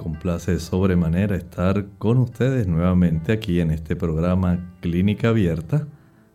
[0.00, 5.86] Complace sobremanera estar con ustedes nuevamente aquí en este programa Clínica Abierta.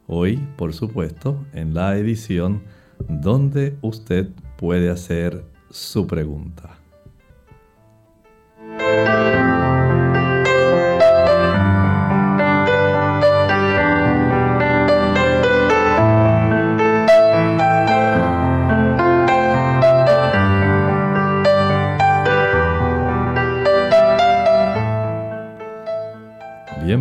[0.06, 2.62] Hoy, por supuesto, en la edición
[3.10, 6.85] donde usted puede hacer su pregunta.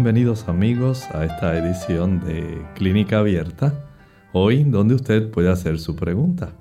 [0.05, 3.87] Bienvenidos amigos a esta edición de Clínica Abierta,
[4.35, 6.53] hoy donde usted puede hacer su pregunta.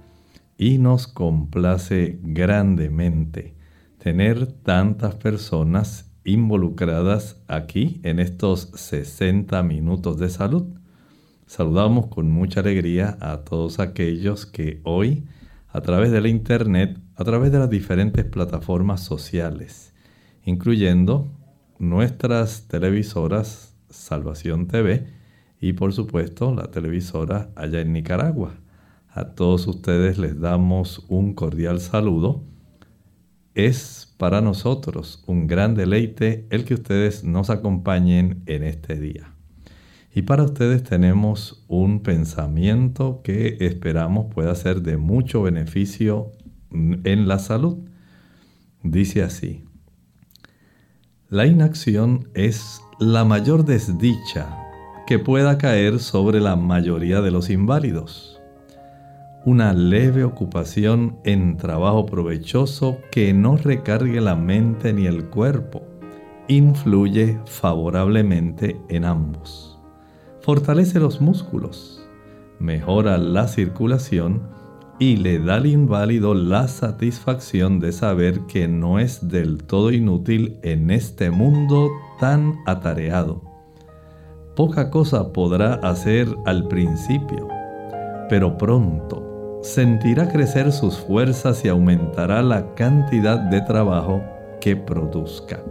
[0.57, 3.53] Y nos complace grandemente
[3.97, 10.63] tener tantas personas involucradas aquí en estos 60 minutos de salud.
[11.45, 15.25] Saludamos con mucha alegría a todos aquellos que hoy,
[15.67, 19.93] a través de la Internet, a través de las diferentes plataformas sociales,
[20.45, 21.42] incluyendo
[21.79, 25.07] nuestras televisoras Salvación TV
[25.59, 28.55] y por supuesto la televisora allá en Nicaragua.
[29.09, 32.43] A todos ustedes les damos un cordial saludo.
[33.53, 39.33] Es para nosotros un gran deleite el que ustedes nos acompañen en este día.
[40.15, 46.31] Y para ustedes tenemos un pensamiento que esperamos pueda ser de mucho beneficio
[46.71, 47.77] en la salud.
[48.83, 49.62] Dice así,
[51.33, 54.55] la inacción es la mayor desdicha
[55.07, 58.39] que pueda caer sobre la mayoría de los inválidos.
[59.43, 65.81] Una leve ocupación en trabajo provechoso que no recargue la mente ni el cuerpo
[66.47, 69.79] influye favorablemente en ambos.
[70.39, 72.07] Fortalece los músculos,
[72.59, 74.43] mejora la circulación
[74.99, 80.57] y le da al inválido la satisfacción de saber que no es del todo inútil
[80.61, 81.89] en este mundo
[82.19, 83.41] tan atareado.
[84.55, 87.47] Poca cosa podrá hacer al principio,
[88.29, 94.21] pero pronto sentirá crecer sus fuerzas y aumentará la cantidad de trabajo
[94.61, 95.63] que produzca.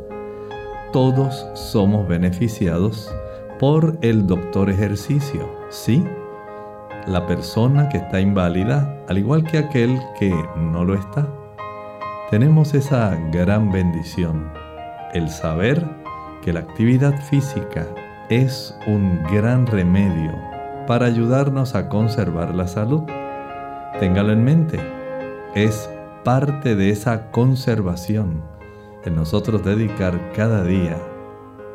[0.92, 3.10] Todos somos beneficiados
[3.60, 6.02] por el doctor ejercicio, ¿sí?
[7.06, 11.26] La persona que está inválida, al igual que aquel que no lo está.
[12.30, 14.50] Tenemos esa gran bendición,
[15.12, 15.84] el saber
[16.42, 17.86] que la actividad física
[18.28, 20.32] es un gran remedio
[20.86, 23.02] para ayudarnos a conservar la salud.
[24.00, 24.80] Téngalo en mente,
[25.54, 25.90] es
[26.24, 28.42] parte de esa conservación
[29.04, 30.96] en nosotros dedicar cada día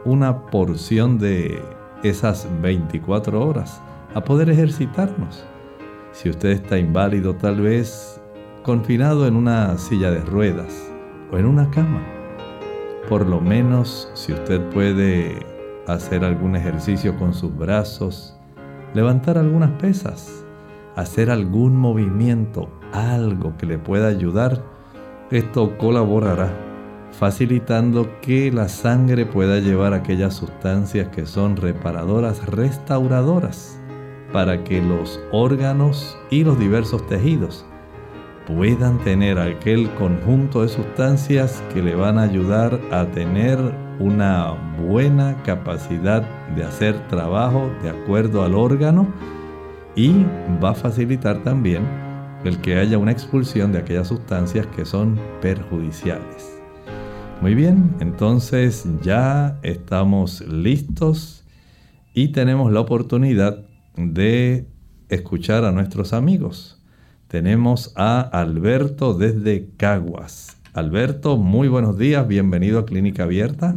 [0.06, 1.62] una porción de
[2.04, 3.82] esas 24 horas
[4.14, 5.46] a poder ejercitarnos.
[6.12, 8.22] Si usted está inválido, tal vez
[8.64, 10.92] confinado en una silla de ruedas
[11.32, 12.02] o en una cama,
[13.08, 15.46] por lo menos si usted puede
[15.88, 18.38] hacer algún ejercicio con sus brazos,
[18.94, 20.46] levantar algunas pesas,
[20.96, 24.64] hacer algún movimiento, algo que le pueda ayudar,
[25.32, 26.68] esto colaborará
[27.12, 33.77] facilitando que la sangre pueda llevar aquellas sustancias que son reparadoras, restauradoras
[34.32, 37.66] para que los órganos y los diversos tejidos
[38.48, 43.60] puedan tener aquel conjunto de sustancias que le van a ayudar a tener
[44.00, 46.24] una buena capacidad
[46.56, 49.08] de hacer trabajo de acuerdo al órgano
[49.96, 50.14] y
[50.64, 51.84] va a facilitar también
[52.46, 56.58] el que haya una expulsión de aquellas sustancias que son perjudiciales.
[57.42, 61.44] Muy bien, entonces ya estamos listos
[62.14, 63.64] y tenemos la oportunidad
[63.98, 64.68] de
[65.10, 66.82] escuchar a nuestros amigos.
[67.28, 70.56] Tenemos a Alberto desde Caguas.
[70.74, 73.76] Alberto, muy buenos días, bienvenido a Clínica Abierta.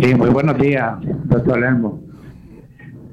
[0.00, 2.00] Sí, muy buenos días, doctor Lembo.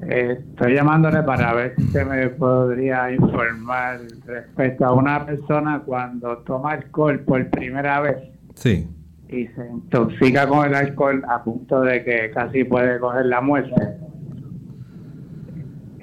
[0.10, 6.72] estoy llamándole para ver si usted me podría informar respecto a una persona cuando toma
[6.72, 8.18] alcohol por primera vez.
[8.56, 8.90] Sí.
[9.30, 13.76] Y se intoxica con el alcohol a punto de que casi puede coger la muerte.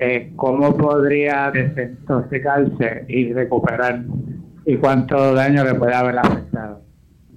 [0.03, 4.03] Eh, ¿Cómo podría desintoxicarse y recuperar?
[4.65, 6.81] ¿Y cuánto daño le puede haber afectado?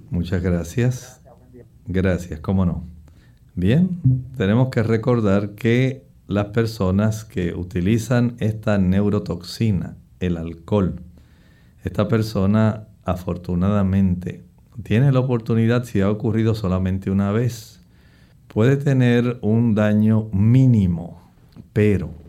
[0.08, 1.22] Muchas gracias.
[1.86, 2.84] Gracias, cómo no.
[3.54, 4.00] Bien,
[4.38, 11.02] tenemos que recordar que las personas que utilizan esta neurotoxina, el alcohol,
[11.84, 14.42] esta persona afortunadamente
[14.82, 17.82] tiene la oportunidad, si ha ocurrido solamente una vez,
[18.48, 21.20] puede tener un daño mínimo,
[21.74, 22.23] pero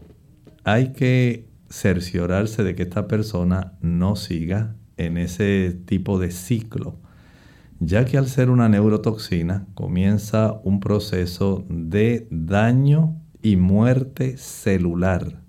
[0.66, 6.98] hay que cerciorarse de que esta persona no siga en ese tipo de ciclo,
[7.80, 15.44] ya que al ser una neurotoxina comienza un proceso de daño y muerte celular.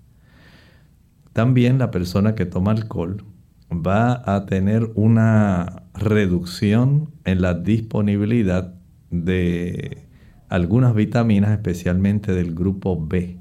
[1.33, 3.25] También la persona que toma alcohol
[3.71, 8.75] va a tener una reducción en la disponibilidad
[9.09, 10.07] de
[10.47, 13.39] algunas vitaminas, especialmente del grupo B,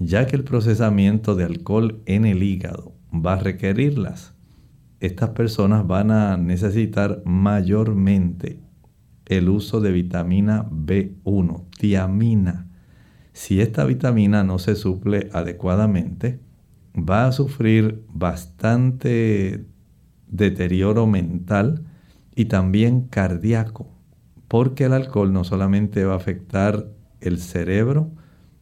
[0.00, 4.34] ya que el procesamiento de alcohol en el hígado va a requerirlas.
[4.98, 8.58] Estas personas van a necesitar mayormente
[9.26, 12.66] el uso de vitamina B1, tiamina,
[13.32, 16.40] si esta vitamina no se suple adecuadamente,
[16.96, 19.66] va a sufrir bastante
[20.26, 21.84] deterioro mental
[22.34, 23.88] y también cardíaco,
[24.48, 26.88] porque el alcohol no solamente va a afectar
[27.20, 28.10] el cerebro,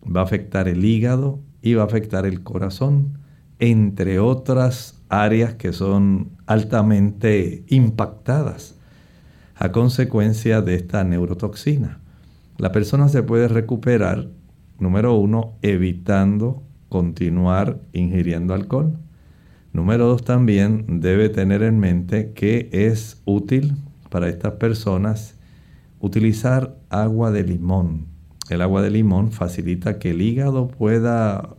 [0.04, 3.18] va a afectar el hígado y va a afectar el corazón,
[3.58, 8.76] entre otras áreas que son altamente impactadas
[9.56, 12.00] a consecuencia de esta neurotoxina.
[12.58, 14.28] La persona se puede recuperar
[14.78, 18.96] Número uno, evitando continuar ingiriendo alcohol.
[19.72, 23.74] Número dos, también debe tener en mente que es útil
[24.08, 25.34] para estas personas
[25.98, 28.06] utilizar agua de limón.
[28.48, 31.56] El agua de limón facilita que el hígado pueda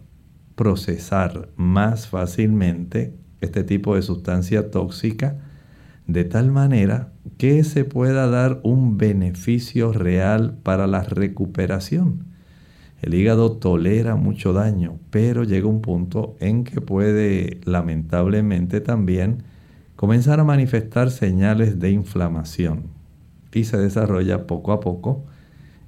[0.56, 5.38] procesar más fácilmente este tipo de sustancia tóxica
[6.08, 12.26] de tal manera que se pueda dar un beneficio real para la recuperación.
[13.02, 19.44] El hígado tolera mucho daño, pero llega un punto en que puede lamentablemente también
[19.96, 22.88] comenzar a manifestar señales de inflamación
[23.54, 25.26] y se desarrolla poco a poco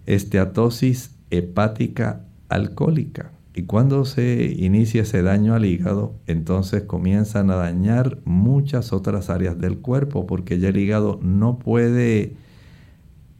[0.05, 3.31] esteatosis hepática alcohólica.
[3.53, 9.59] Y cuando se inicia ese daño al hígado, entonces comienzan a dañar muchas otras áreas
[9.59, 12.33] del cuerpo porque ya el hígado no puede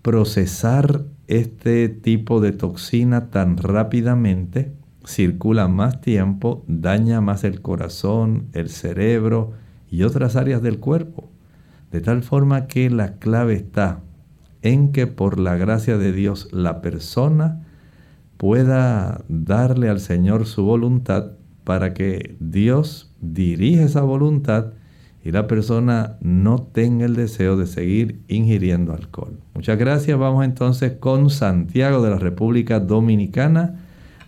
[0.01, 4.73] procesar este tipo de toxina tan rápidamente,
[5.05, 9.53] circula más tiempo, daña más el corazón, el cerebro
[9.89, 11.29] y otras áreas del cuerpo.
[11.91, 14.01] De tal forma que la clave está
[14.61, 17.61] en que por la gracia de Dios la persona
[18.37, 21.31] pueda darle al Señor su voluntad
[21.63, 24.73] para que Dios dirija esa voluntad
[25.23, 29.37] y la persona no tenga el deseo de seguir ingiriendo alcohol.
[29.53, 30.17] Muchas gracias.
[30.17, 33.75] Vamos entonces con Santiago de la República Dominicana.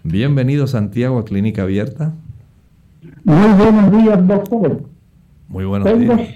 [0.04, 2.13] Bienvenido Santiago a Clínica Abierta.
[3.24, 4.84] Muy buenos días, doctor.
[5.48, 6.30] Muy buenos Tengo días.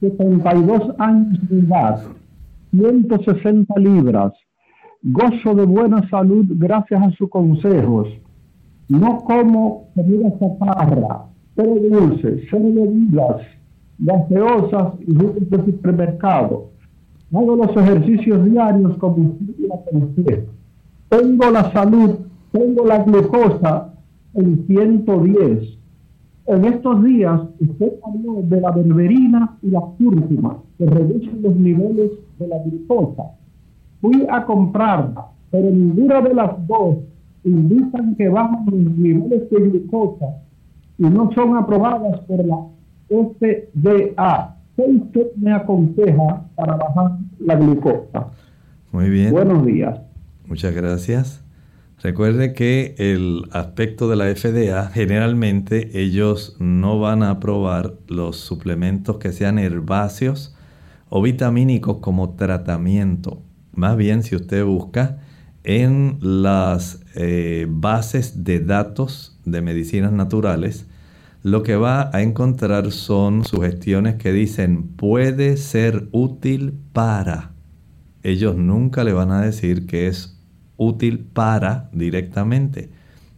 [0.00, 2.02] 72 años de edad,
[2.70, 4.32] 160 libras.
[5.02, 8.08] Gozo de buena salud gracias a sus consejos.
[8.88, 13.42] No como comida chaparra, pero dulce, cero bebidas
[13.98, 16.70] gaseosas y jugos de supermercado.
[17.34, 19.76] Hago los ejercicios diarios como la
[21.08, 22.18] Tengo la salud,
[22.52, 23.92] tengo la glucosa
[24.34, 25.77] en 110.
[26.48, 32.10] En estos días usted habló de la berberina y la cúrcuma que reducen los niveles
[32.38, 33.24] de la glucosa.
[34.00, 36.96] Fui a comprarla, pero ninguna de las dos
[37.44, 40.26] indican que bajan los niveles de glucosa
[40.96, 42.56] y no son aprobadas por la
[43.08, 44.56] FDA.
[44.74, 48.28] ¿Qué usted me aconseja para bajar la glucosa?
[48.90, 49.32] Muy bien.
[49.32, 50.00] Buenos días.
[50.46, 51.44] Muchas gracias.
[52.00, 59.16] Recuerde que el aspecto de la FDA, generalmente ellos no van a aprobar los suplementos
[59.16, 60.54] que sean herbáceos
[61.08, 63.42] o vitamínicos como tratamiento.
[63.72, 65.18] Más bien, si usted busca
[65.64, 70.86] en las eh, bases de datos de medicinas naturales,
[71.42, 77.52] lo que va a encontrar son sugestiones que dicen puede ser útil para.
[78.22, 80.37] Ellos nunca le van a decir que es
[80.78, 82.88] útil para directamente.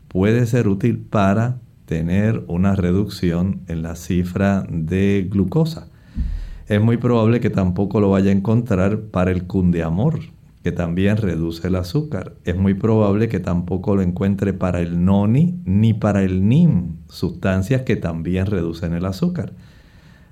[0.06, 5.88] puede ser útil para tener una reducción en la cifra de glucosa.
[6.68, 10.20] Es muy probable que tampoco lo vaya a encontrar para el cundeamor,
[10.62, 12.34] que también reduce el azúcar.
[12.44, 17.82] Es muy probable que tampoco lo encuentre para el noni ni para el nim, sustancias
[17.82, 19.52] que también reducen el azúcar.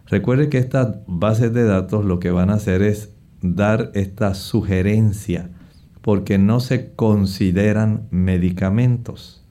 [0.06, 3.12] Recuerde que estas bases de datos lo que van a hacer es
[3.42, 5.50] dar esta sugerencia
[6.08, 9.44] porque no se consideran medicamentos.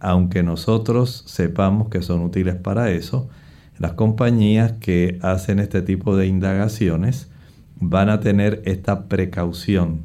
[0.00, 3.28] Aunque nosotros sepamos que son útiles para eso,
[3.76, 7.30] las compañías que hacen este tipo de indagaciones
[7.78, 10.04] van a tener esta precaución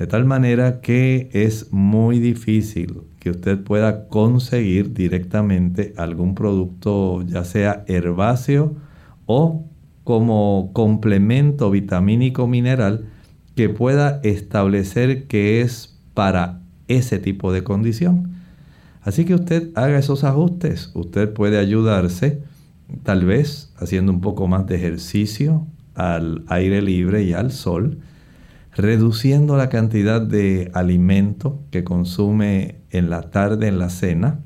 [0.00, 7.44] de tal manera que es muy difícil que usted pueda conseguir directamente algún producto, ya
[7.44, 8.74] sea herbáceo
[9.26, 9.64] o
[10.02, 13.12] como complemento vitamínico mineral,
[13.56, 18.36] que pueda establecer que es para ese tipo de condición.
[19.02, 20.90] Así que usted haga esos ajustes.
[20.94, 22.42] Usted puede ayudarse,
[23.02, 27.98] tal vez haciendo un poco más de ejercicio al aire libre y al sol
[28.76, 34.40] reduciendo la cantidad de alimento que consume en la tarde, en la cena.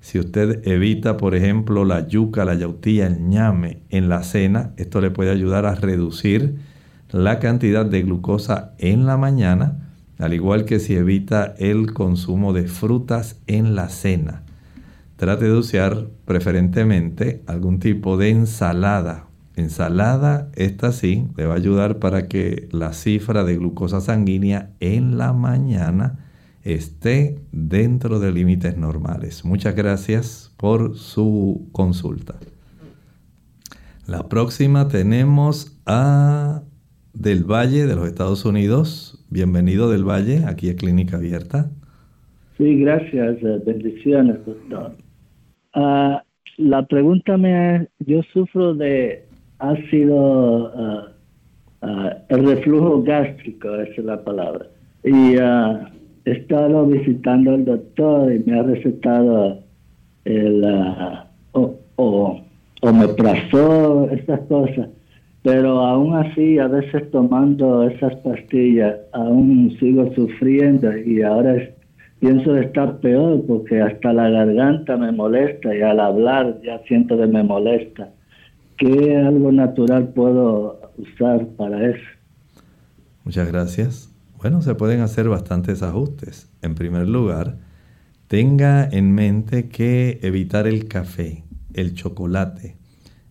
[0.00, 5.02] Si usted evita, por ejemplo, la yuca, la yautía, el ñame en la cena, esto
[5.02, 6.56] le puede ayudar a reducir
[7.10, 12.68] la cantidad de glucosa en la mañana, al igual que si evita el consumo de
[12.68, 14.42] frutas en la cena.
[15.16, 21.98] Trate de usar preferentemente algún tipo de ensalada ensalada, esta sí, le va a ayudar
[21.98, 26.18] para que la cifra de glucosa sanguínea en la mañana
[26.62, 29.44] esté dentro de límites normales.
[29.44, 32.34] Muchas gracias por su consulta.
[34.06, 36.62] La próxima tenemos a
[37.18, 39.24] Del Valle de los Estados Unidos.
[39.30, 41.70] Bienvenido Del Valle, aquí es Clínica Abierta.
[42.58, 43.38] Sí, gracias.
[43.42, 44.92] Eh, bendiciones, doctor.
[45.72, 46.22] Ah,
[46.58, 49.24] la pregunta me es, yo sufro de
[49.58, 51.12] ha sido ah,
[51.80, 54.66] ah, el reflujo gástrico, esa es la palabra.
[55.02, 55.86] Y uh,
[56.26, 59.62] he estado visitando al doctor y me ha recetado
[60.26, 60.62] el
[61.52, 62.44] o, o,
[62.82, 64.88] o estas cosas.
[65.46, 71.54] Pero aún así, a veces tomando esas pastillas, aún sigo sufriendo y ahora
[72.18, 77.28] pienso estar peor porque hasta la garganta me molesta y al hablar ya siento que
[77.28, 78.10] me molesta.
[78.76, 82.08] ¿Qué algo natural puedo usar para eso?
[83.22, 84.12] Muchas gracias.
[84.38, 86.50] Bueno, se pueden hacer bastantes ajustes.
[86.60, 87.54] En primer lugar,
[88.26, 92.74] tenga en mente que evitar el café, el chocolate,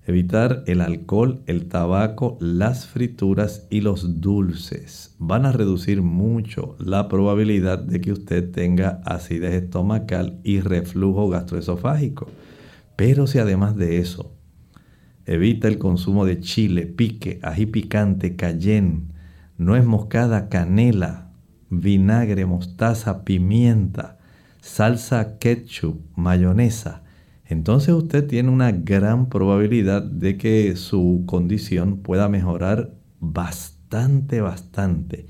[0.05, 7.07] evitar el alcohol, el tabaco, las frituras y los dulces van a reducir mucho la
[7.07, 12.27] probabilidad de que usted tenga acidez estomacal y reflujo gastroesofágico.
[12.95, 14.35] Pero si además de eso
[15.27, 19.07] Evita el consumo de chile, pique, ají picante, cayenne,
[19.57, 21.31] nuez moscada, canela,
[21.71, 24.19] vinagre, mostaza, pimienta,
[24.61, 27.01] salsa ketchup, mayonesa.
[27.47, 35.27] Entonces usted tiene una gran probabilidad de que su condición pueda mejorar bastante, bastante.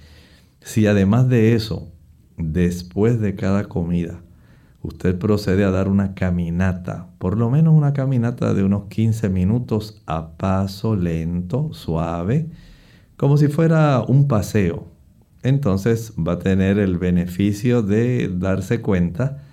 [0.62, 1.92] Si además de eso,
[2.38, 4.22] después de cada comida,
[4.82, 10.02] usted procede a dar una caminata, por lo menos una caminata de unos 15 minutos
[10.06, 12.50] a paso lento, suave,
[13.18, 14.88] como si fuera un paseo.
[15.44, 19.45] Entonces va a tener el beneficio de darse cuenta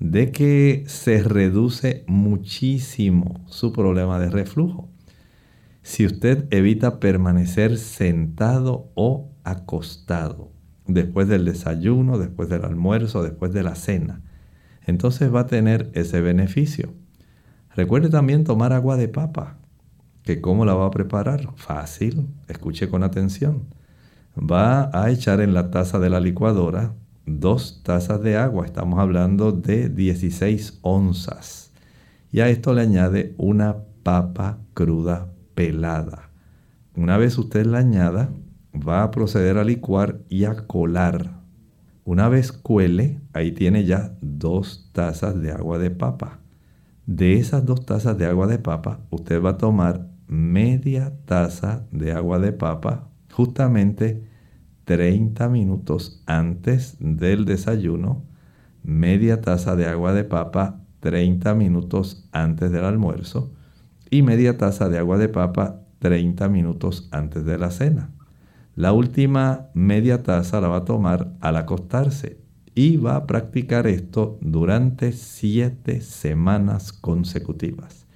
[0.00, 4.88] de que se reduce muchísimo su problema de reflujo.
[5.82, 10.50] Si usted evita permanecer sentado o acostado
[10.86, 14.22] después del desayuno, después del almuerzo, después de la cena,
[14.86, 16.94] entonces va a tener ese beneficio.
[17.76, 19.58] Recuerde también tomar agua de papa.
[20.22, 21.48] ¿Que ¿Cómo la va a preparar?
[21.56, 23.64] Fácil, escuche con atención.
[24.38, 26.94] Va a echar en la taza de la licuadora
[27.26, 31.72] dos tazas de agua, estamos hablando de 16 onzas.
[32.32, 36.30] Y a esto le añade una papa cruda pelada.
[36.96, 38.30] Una vez usted la añada,
[38.74, 41.40] va a proceder a licuar y a colar
[42.10, 46.40] una vez cuele, ahí tiene ya dos tazas de agua de papa.
[47.06, 52.10] De esas dos tazas de agua de papa, usted va a tomar media taza de
[52.10, 54.28] agua de papa justamente
[54.90, 58.24] 30 minutos antes del desayuno,
[58.82, 63.52] media taza de agua de papa 30 minutos antes del almuerzo
[64.10, 68.10] y media taza de agua de papa 30 minutos antes de la cena.
[68.74, 72.40] La última media taza la va a tomar al acostarse
[72.74, 78.06] y va a practicar esto durante siete semanas consecutivas.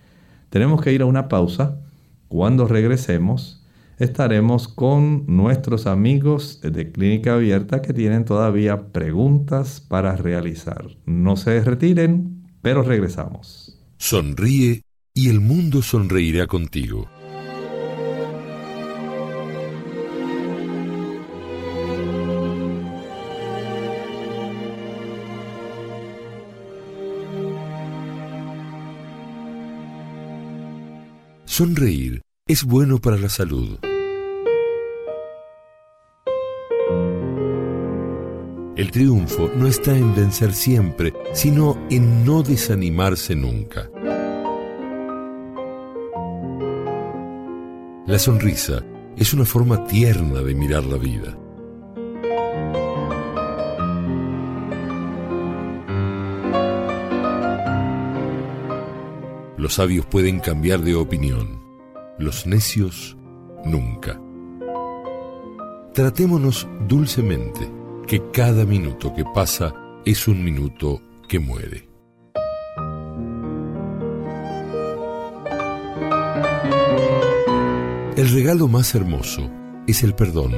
[0.50, 1.78] Tenemos que ir a una pausa.
[2.26, 3.63] Cuando regresemos,
[3.98, 10.86] estaremos con nuestros amigos de Clínica Abierta que tienen todavía preguntas para realizar.
[11.06, 13.78] No se retiren, pero regresamos.
[13.98, 14.82] Sonríe
[15.14, 17.08] y el mundo sonreirá contigo.
[31.44, 33.78] Sonreír es bueno para la salud.
[38.76, 43.88] El triunfo no está en vencer siempre, sino en no desanimarse nunca.
[48.06, 48.84] La sonrisa
[49.16, 51.38] es una forma tierna de mirar la vida.
[59.56, 61.63] Los sabios pueden cambiar de opinión,
[62.18, 63.16] los necios
[63.64, 64.20] nunca.
[65.92, 67.70] Tratémonos dulcemente,
[68.06, 71.88] que cada minuto que pasa es un minuto que muere.
[78.16, 79.50] El regalo más hermoso
[79.86, 80.54] es el perdón.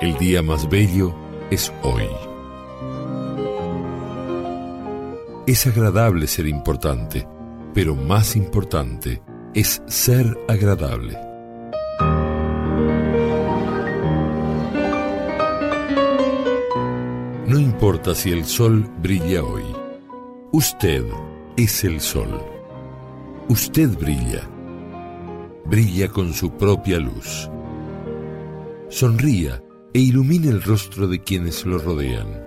[0.00, 1.14] El día más bello
[1.50, 2.08] es hoy.
[5.46, 7.26] Es agradable ser importante
[7.74, 9.22] pero más importante
[9.58, 11.18] es ser agradable.
[17.48, 19.64] No importa si el sol brilla hoy.
[20.52, 21.04] Usted
[21.56, 22.40] es el sol.
[23.48, 24.48] Usted brilla.
[25.64, 27.50] Brilla con su propia luz.
[28.90, 29.60] Sonría
[29.92, 32.46] e ilumine el rostro de quienes lo rodean.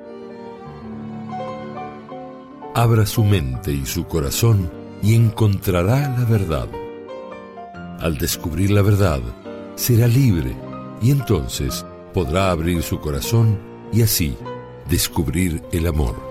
[2.74, 4.72] Abra su mente y su corazón
[5.04, 6.70] y encontrará la verdad.
[8.02, 9.22] Al descubrir la verdad,
[9.76, 10.56] será libre
[11.04, 11.86] y entonces
[12.16, 13.60] podrá abrir su corazón
[13.94, 14.36] y así
[14.90, 16.31] descubrir el amor.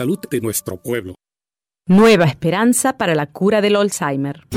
[0.01, 1.13] salud de nuestro pueblo.
[1.87, 4.47] Nueva esperanza para la cura del Alzheimer.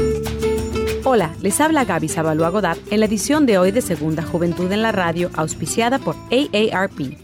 [1.04, 4.80] Hola, les habla Gaby Sabalua Godard en la edición de hoy de Segunda Juventud en
[4.80, 7.23] la Radio, auspiciada por AARP.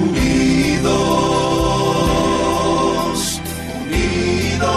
[0.00, 0.94] Unidos,
[3.84, 4.68] unidos,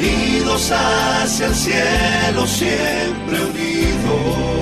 [0.00, 4.61] unidos hacia el cielo, siempre unidos.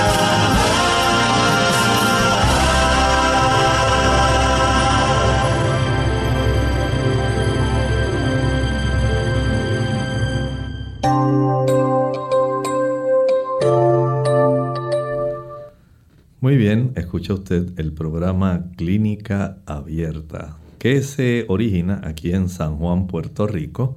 [16.51, 23.07] Muy bien, escucha usted el programa Clínica Abierta, que se origina aquí en San Juan,
[23.07, 23.95] Puerto Rico,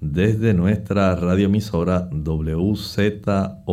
[0.00, 3.66] desde nuestra radioemisora WZOL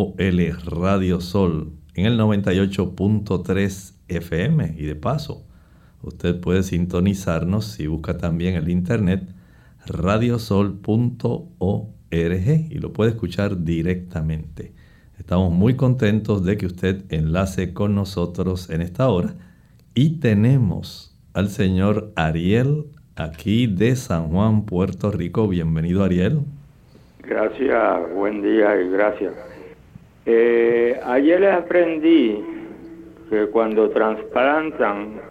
[0.66, 4.76] Radio Sol en el 98.3 FM.
[4.80, 5.46] Y de paso,
[6.02, 9.30] usted puede sintonizarnos si busca también el internet
[9.86, 10.82] radiosol.org
[12.10, 14.74] y lo puede escuchar directamente.
[15.20, 19.36] Estamos muy contentos de que usted enlace con nosotros en esta hora
[19.94, 25.48] y tenemos al señor Ariel aquí de San Juan, Puerto Rico.
[25.48, 26.40] Bienvenido Ariel.
[27.22, 29.34] Gracias, buen día y gracias.
[30.26, 32.44] Eh, ayer aprendí
[33.30, 35.22] que cuando trasplantan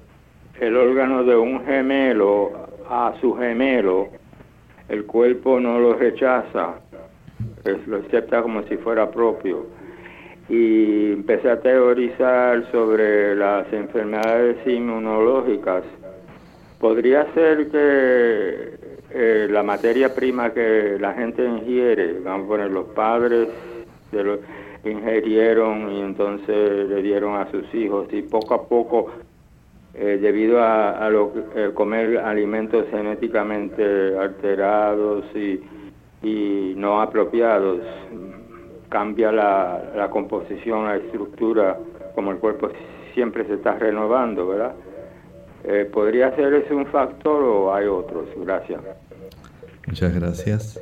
[0.61, 4.09] el órgano de un gemelo a su gemelo,
[4.89, 6.75] el cuerpo no lo rechaza,
[7.65, 9.67] lo acepta como si fuera propio
[10.49, 15.85] y empecé a teorizar sobre las enfermedades inmunológicas.
[16.79, 18.75] Podría ser que
[19.11, 23.49] eh, la materia prima que la gente ingiere, vamos a poner los padres
[24.11, 24.41] de los
[24.85, 29.11] ingerieron y entonces le dieron a sus hijos y poco a poco
[29.95, 35.61] eh, debido a, lo, eh, comer alimentos genéticamente alterados y,
[36.23, 37.81] y no apropiados
[38.89, 41.79] cambia la, composición, la estructura,
[42.15, 42.69] como el cuerpo
[43.15, 44.75] siempre se está renovando, ¿verdad?
[45.65, 48.27] Eh, ¿Podría ser ese un factor o hay otros?
[48.37, 48.81] Gracias.
[49.87, 50.81] Muchas gracias.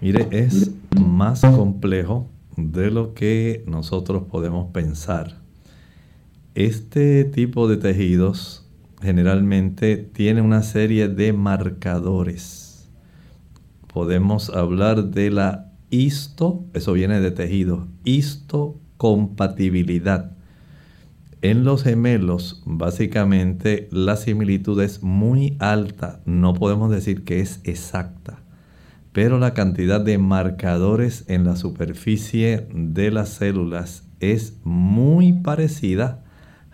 [0.00, 5.38] Mire, es más complejo de lo que nosotros podemos pensar.
[6.54, 8.68] Este tipo de tejidos
[9.00, 12.71] generalmente tiene una serie de marcadores.
[13.92, 20.32] Podemos hablar de la histo, eso viene de tejido, histocompatibilidad.
[21.42, 26.22] En los gemelos, básicamente, la similitud es muy alta.
[26.24, 28.38] No podemos decir que es exacta.
[29.12, 36.24] Pero la cantidad de marcadores en la superficie de las células es muy parecida,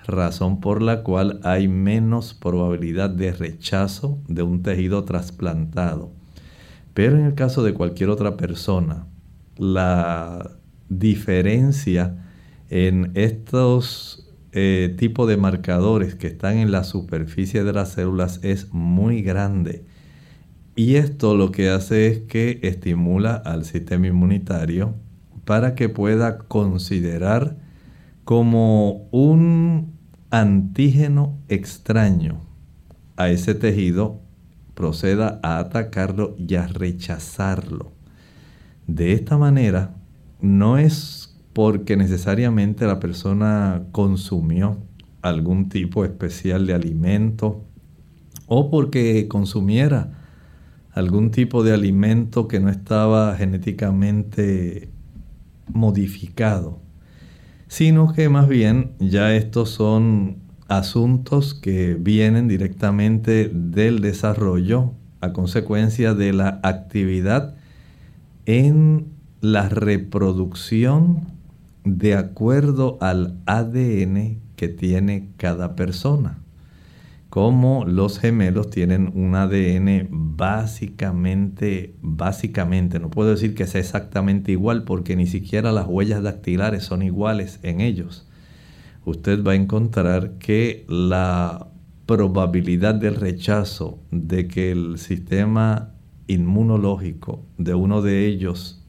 [0.07, 6.17] razón por la cual hay menos probabilidad de rechazo de un tejido trasplantado.
[6.98, 9.06] Pero en el caso de cualquier otra persona,
[9.56, 10.58] la
[10.88, 12.26] diferencia
[12.70, 18.74] en estos eh, tipos de marcadores que están en la superficie de las células es
[18.74, 19.84] muy grande.
[20.74, 24.96] Y esto lo que hace es que estimula al sistema inmunitario
[25.44, 27.58] para que pueda considerar
[28.24, 29.96] como un
[30.30, 32.40] antígeno extraño
[33.16, 34.26] a ese tejido
[34.78, 37.90] proceda a atacarlo y a rechazarlo.
[38.86, 39.96] De esta manera,
[40.40, 44.78] no es porque necesariamente la persona consumió
[45.20, 47.64] algún tipo especial de alimento
[48.46, 50.16] o porque consumiera
[50.92, 54.92] algún tipo de alimento que no estaba genéticamente
[55.66, 56.78] modificado,
[57.66, 66.14] sino que más bien ya estos son asuntos que vienen directamente del desarrollo a consecuencia
[66.14, 67.54] de la actividad
[68.46, 69.07] en
[69.40, 71.26] la reproducción
[71.85, 76.38] de acuerdo al ADN que tiene cada persona.
[77.31, 84.85] Como los gemelos tienen un ADN básicamente, básicamente, no puedo decir que sea exactamente igual
[84.85, 88.27] porque ni siquiera las huellas dactilares son iguales en ellos
[89.04, 91.68] usted va a encontrar que la
[92.06, 95.90] probabilidad del rechazo de que el sistema
[96.26, 98.82] inmunológico de uno de ellos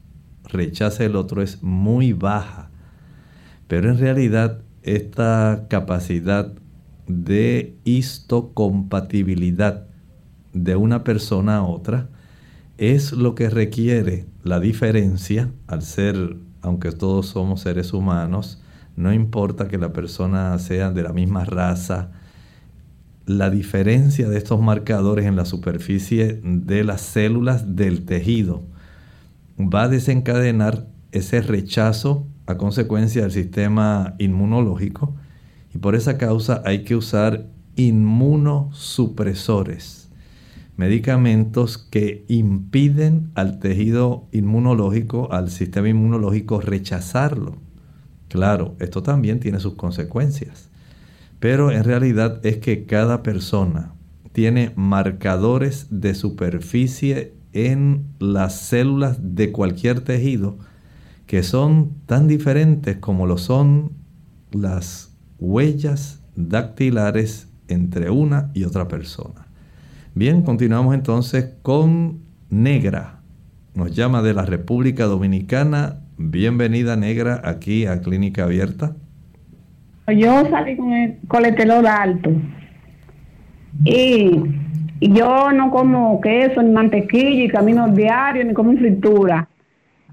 [0.44, 2.70] rechace el otro es muy baja.
[3.66, 6.52] Pero en realidad esta capacidad
[7.06, 9.86] de histocompatibilidad
[10.52, 12.08] de una persona a otra
[12.78, 18.62] es lo que requiere la diferencia al ser, aunque todos somos seres humanos,
[18.96, 22.10] no importa que la persona sea de la misma raza,
[23.26, 28.62] la diferencia de estos marcadores en la superficie de las células del tejido
[29.58, 35.14] va a desencadenar ese rechazo a consecuencia del sistema inmunológico
[35.74, 40.10] Y por esa causa hay que usar inmunosupresores,
[40.76, 47.69] medicamentos que impiden al tejido inmunológico, al sistema inmunológico rechazarlo.
[48.30, 50.70] Claro, esto también tiene sus consecuencias,
[51.40, 53.92] pero en realidad es que cada persona
[54.32, 60.58] tiene marcadores de superficie en las células de cualquier tejido
[61.26, 63.92] que son tan diferentes como lo son
[64.52, 69.48] las huellas dactilares entre una y otra persona.
[70.14, 73.22] Bien, continuamos entonces con Negra.
[73.74, 76.00] Nos llama de la República Dominicana.
[76.22, 78.94] Bienvenida Negra aquí a Clínica Abierta.
[80.06, 82.30] Yo salí con el colesterol alto
[83.86, 84.42] y,
[85.00, 89.48] yo no como queso ni mantequilla y camino diario ni como fritura.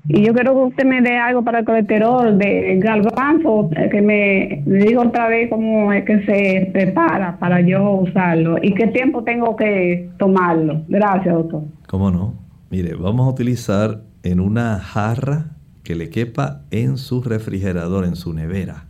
[0.07, 4.01] Y yo quiero que usted me dé algo para el colesterol de galvanzo, eh, que
[4.01, 8.87] me, me diga otra vez cómo es que se prepara para yo usarlo y qué
[8.87, 10.83] tiempo tengo que tomarlo.
[10.87, 11.63] Gracias, doctor.
[11.85, 12.33] ¿Cómo no?
[12.69, 15.56] Mire, vamos a utilizar en una jarra
[15.87, 18.87] que le quepa en su refrigerador, en su nevera.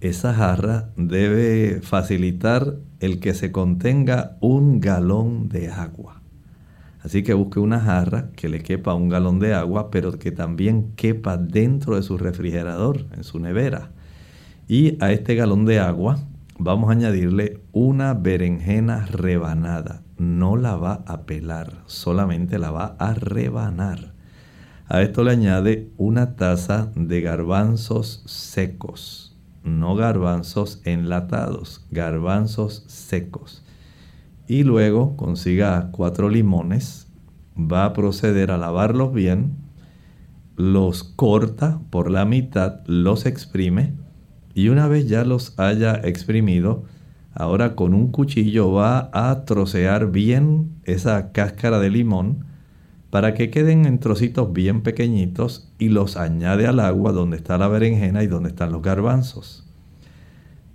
[0.00, 6.22] Esa jarra debe facilitar el que se contenga un galón de agua.
[7.04, 10.90] Así que busque una jarra que le quepa un galón de agua, pero que también
[10.96, 13.92] quepa dentro de su refrigerador, en su nevera.
[14.66, 16.18] Y a este galón de agua
[16.58, 20.02] vamos a añadirle una berenjena rebanada.
[20.18, 24.13] No la va a pelar, solamente la va a rebanar.
[24.86, 33.64] A esto le añade una taza de garbanzos secos, no garbanzos enlatados, garbanzos secos.
[34.46, 37.06] Y luego consiga cuatro limones,
[37.56, 39.56] va a proceder a lavarlos bien,
[40.54, 43.94] los corta por la mitad, los exprime
[44.52, 46.84] y una vez ya los haya exprimido,
[47.32, 52.53] ahora con un cuchillo va a trocear bien esa cáscara de limón
[53.14, 57.68] para que queden en trocitos bien pequeñitos y los añade al agua donde está la
[57.68, 59.64] berenjena y donde están los garbanzos.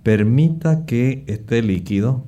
[0.02, 2.24] Permita que este líquido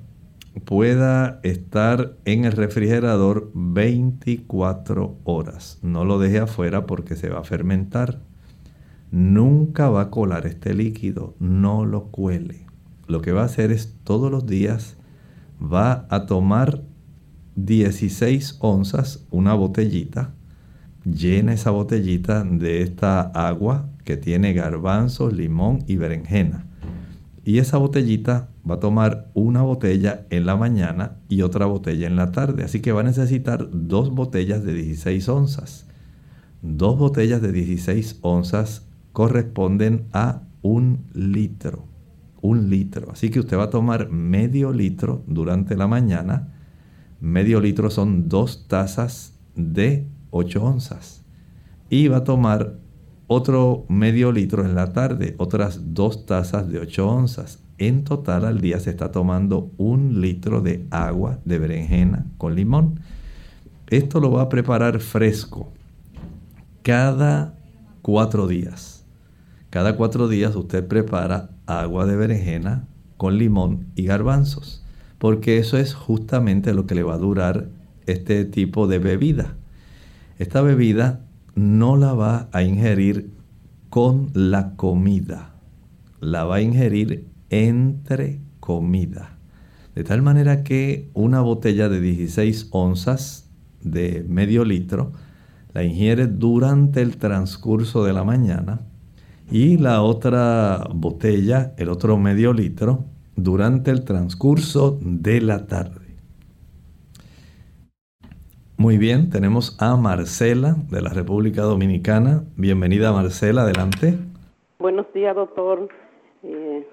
[0.66, 5.79] pueda estar en el refrigerador 24 horas.
[5.81, 8.20] No lo deje afuera porque se va a fermentar.
[9.11, 12.66] Nunca va a colar este líquido, no lo cuele.
[13.07, 14.98] Lo que va a hacer es todos los días
[15.59, 16.83] va a tomar
[17.56, 20.34] 16 onzas, una botellita,
[21.04, 26.66] llena esa botellita de esta agua que tiene garbanzos, limón y berenjena.
[27.44, 32.16] Y esa botellita va a tomar una botella en la mañana y otra botella en
[32.16, 32.62] la tarde.
[32.62, 35.86] Así que va a necesitar dos botellas de 16 onzas.
[36.62, 41.86] Dos botellas de 16 onzas corresponden a un litro.
[42.40, 43.10] Un litro.
[43.10, 46.54] Así que usted va a tomar medio litro durante la mañana.
[47.22, 51.22] Medio litro son dos tazas de 8 onzas.
[51.88, 52.80] Y va a tomar
[53.28, 57.62] otro medio litro en la tarde, otras dos tazas de 8 onzas.
[57.78, 62.98] En total al día se está tomando un litro de agua de berenjena con limón.
[63.87, 65.72] Esto lo va a preparar fresco
[66.82, 67.54] cada
[68.02, 69.06] cuatro días.
[69.70, 74.82] Cada cuatro días usted prepara agua de berenjena con limón y garbanzos,
[75.22, 77.68] porque eso es justamente lo que le va a durar
[78.06, 79.54] este tipo de bebida.
[80.40, 81.20] Esta bebida
[81.54, 83.30] no la va a ingerir
[83.88, 85.54] con la comida,
[86.18, 89.38] la va a ingerir entre comida.
[89.94, 93.48] De tal manera que una botella de 16 onzas
[93.80, 95.12] de medio litro
[95.72, 98.80] la ingiere durante el transcurso de la mañana
[99.48, 106.01] y la otra botella, el otro medio litro, durante el transcurso de la tarde.
[108.77, 112.42] Muy bien, tenemos a Marcela de la República Dominicana.
[112.57, 114.14] Bienvenida Marcela, adelante.
[114.81, 115.88] Buenos días, doctor.
[116.42, 116.85] Eh,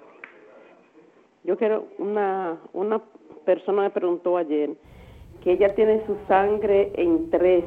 [1.43, 3.02] yo quiero, una, una
[3.45, 4.69] persona me preguntó ayer
[5.43, 7.65] que ella tiene su sangre en 13,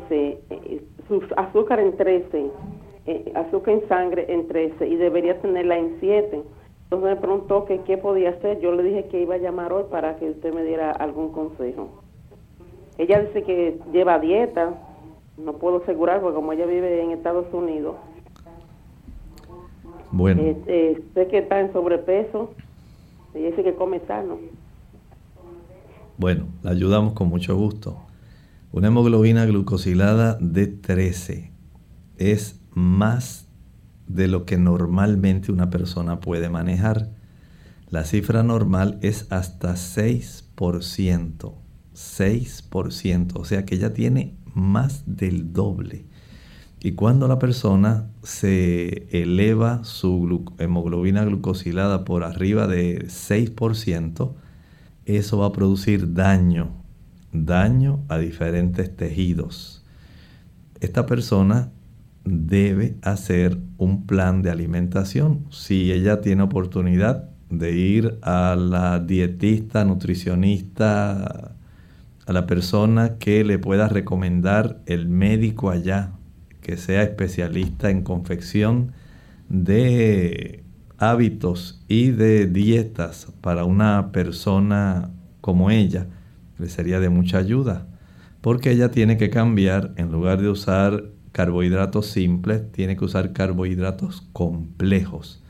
[0.51, 2.51] eh, su azúcar en 13,
[3.07, 6.43] eh, azúcar en sangre en 13 y debería tenerla en 7.
[6.93, 8.61] Entonces me preguntó que qué podía hacer.
[8.61, 12.03] Yo le dije que iba a llamar hoy para que usted me diera algún consejo.
[12.99, 14.75] Ella dice que lleva dieta,
[15.39, 17.97] no puedo asegurar porque como ella vive en Estados Unidos,
[20.11, 20.43] bueno.
[20.43, 22.51] Eh, eh, sé que está en sobrepeso,
[23.33, 24.37] ella dice que come sano.
[26.19, 27.97] Bueno, la ayudamos con mucho gusto.
[28.71, 31.53] Una hemoglobina glucosilada de 13
[32.19, 33.51] es más
[34.15, 37.11] de lo que normalmente una persona puede manejar.
[37.89, 41.55] La cifra normal es hasta 6%.
[41.95, 46.07] 6%, o sea que ella tiene más del doble.
[46.81, 54.35] Y cuando la persona se eleva su hemoglobina glucosilada por arriba de 6%,
[55.05, 56.73] eso va a producir daño,
[57.33, 59.85] daño a diferentes tejidos.
[60.81, 61.71] Esta persona
[62.25, 65.47] debe hacer un plan de alimentación.
[65.51, 71.55] Si ella tiene oportunidad de ir a la dietista, nutricionista,
[72.27, 76.13] a la persona que le pueda recomendar el médico allá,
[76.61, 78.93] que sea especialista en confección
[79.49, 80.63] de
[80.99, 86.07] hábitos y de dietas para una persona como ella,
[86.59, 87.89] le sería de mucha ayuda,
[88.41, 94.29] porque ella tiene que cambiar, en lugar de usar carbohidratos simples, tiene que usar carbohidratos
[94.33, 95.43] complejos.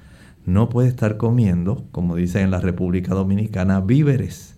[0.46, 4.56] No puede estar comiendo, como dicen en la República Dominicana, víveres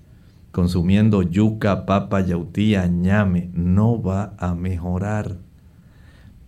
[0.55, 5.39] consumiendo yuca, papa, yautía, ñame, no va a mejorar.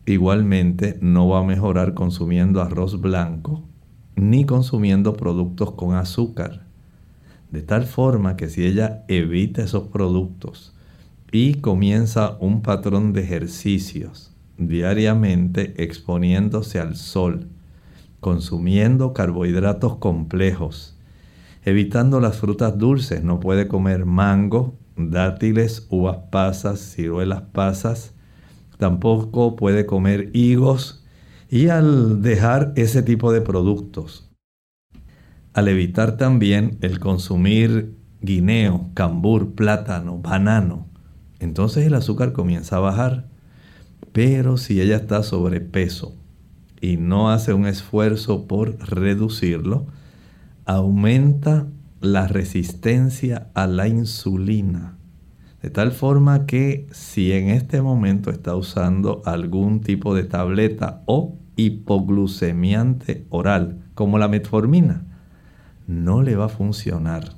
[0.07, 3.65] Igualmente, no va a mejorar consumiendo arroz blanco
[4.15, 6.67] ni consumiendo productos con azúcar.
[7.51, 10.73] De tal forma que si ella evita esos productos
[11.33, 17.49] y comienza un patrón de ejercicios diariamente exponiéndose al sol,
[18.21, 20.97] consumiendo carbohidratos complejos,
[21.64, 23.23] evitando las frutas dulces.
[23.23, 28.14] No puede comer mango, dátiles, uvas pasas, ciruelas pasas.
[28.79, 31.05] Tampoco puede comer higos.
[31.49, 34.29] Y al dejar ese tipo de productos,
[35.53, 40.88] al evitar también el consumir guineo, cambur, plátano, banano,
[41.38, 43.29] entonces el azúcar comienza a bajar.
[44.17, 46.17] Pero si ella está sobrepeso
[46.81, 49.85] y no hace un esfuerzo por reducirlo,
[50.65, 51.67] aumenta
[52.01, 54.97] la resistencia a la insulina.
[55.61, 61.37] De tal forma que si en este momento está usando algún tipo de tableta o
[61.57, 65.05] hipoglucemiante oral, como la metformina,
[65.87, 67.35] no le va a funcionar,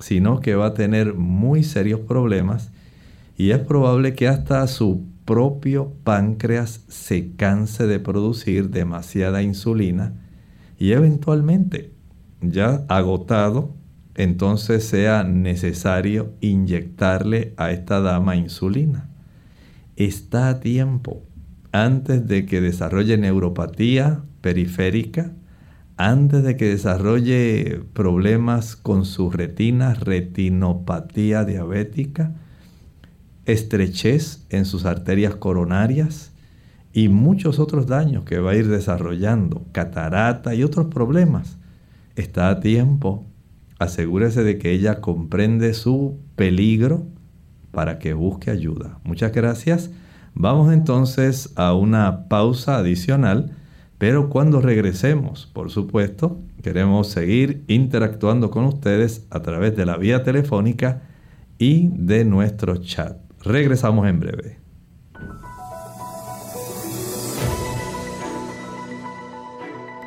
[0.00, 2.72] sino que va a tener muy serios problemas
[3.36, 10.14] y es probable que hasta su propio páncreas se canse de producir demasiada insulina
[10.78, 11.92] y eventualmente
[12.40, 13.74] ya agotado,
[14.14, 19.10] entonces sea necesario inyectarle a esta dama insulina.
[19.96, 21.22] Está a tiempo,
[21.72, 25.32] antes de que desarrolle neuropatía periférica,
[25.96, 32.34] antes de que desarrolle problemas con su retina, retinopatía diabética,
[33.46, 36.32] estrechez en sus arterias coronarias
[36.92, 41.58] y muchos otros daños que va a ir desarrollando, catarata y otros problemas
[42.16, 43.26] está a tiempo.
[43.78, 47.06] Asegúrese de que ella comprende su peligro
[47.70, 48.98] para que busque ayuda.
[49.04, 49.90] Muchas gracias.
[50.34, 53.54] Vamos entonces a una pausa adicional,
[53.98, 60.22] pero cuando regresemos, por supuesto, queremos seguir interactuando con ustedes a través de la vía
[60.22, 61.02] telefónica
[61.58, 63.25] y de nuestro chat.
[63.46, 64.58] Regresamos en breve.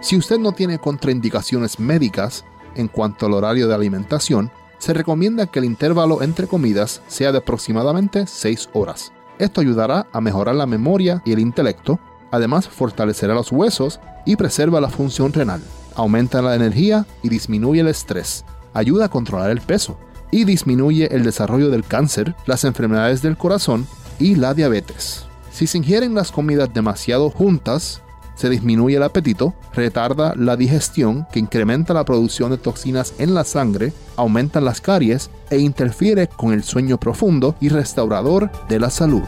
[0.02, 2.44] Si usted no tiene contraindicaciones médicas
[2.76, 7.38] en cuanto al horario de alimentación, se recomienda que el intervalo entre comidas sea de
[7.38, 9.14] aproximadamente 6 horas.
[9.38, 11.98] Esto ayudará a mejorar la memoria y el intelecto,
[12.32, 15.62] además fortalecerá los huesos y preserva la función renal,
[15.96, 19.98] aumenta la energía y disminuye el estrés, ayuda a controlar el peso
[20.32, 23.88] y disminuye el desarrollo del cáncer, las enfermedades del corazón
[24.20, 25.26] y la diabetes.
[25.52, 28.02] Si se ingieren las comidas demasiado juntas,
[28.36, 33.44] se disminuye el apetito, retarda la digestión que incrementa la producción de toxinas en la
[33.44, 39.24] sangre, aumenta las caries e interfiere con el sueño profundo y restaurador de la salud.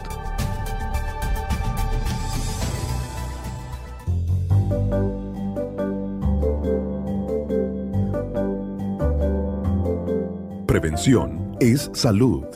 [10.72, 12.46] Prevención es salud.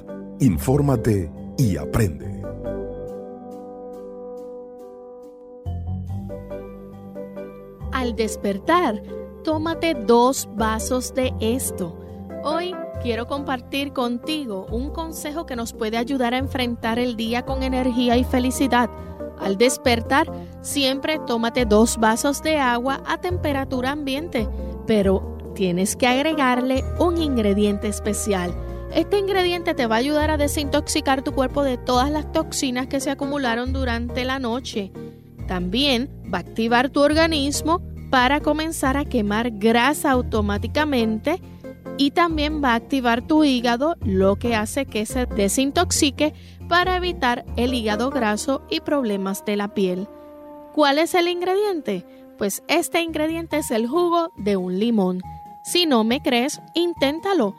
[0.41, 2.41] Infórmate y aprende.
[7.93, 9.03] al despertar,
[9.45, 11.95] tómate dos vasos de esto.
[12.43, 17.63] Hoy quiero compartir contigo un consejo que nos puede ayudar a enfrentar el día con
[17.63, 18.89] energía y felicidad.
[19.39, 24.49] Al despertar, siempre tómate dos vasos de agua a temperatura ambiente,
[24.87, 28.55] pero tienes que agregarle un ingrediente especial.
[28.95, 33.01] Este ingrediente te va a ayudar a desintoxicar tu cuerpo de todas las toxinas que
[33.01, 34.93] se acumularon durante la noche.
[35.49, 37.81] También va a activar tu organismo
[38.11, 41.41] para comenzar a quemar grasa automáticamente
[41.99, 46.35] y también va a activar tu hígado, lo que hace que se desintoxique
[46.69, 50.07] para evitar el hígado graso y problemas de la piel.
[50.75, 52.05] ¿Cuál es el ingrediente?
[52.37, 55.23] Pues este ingrediente es el jugo de un limón.
[55.67, 57.57] Si no me crees, inténtalo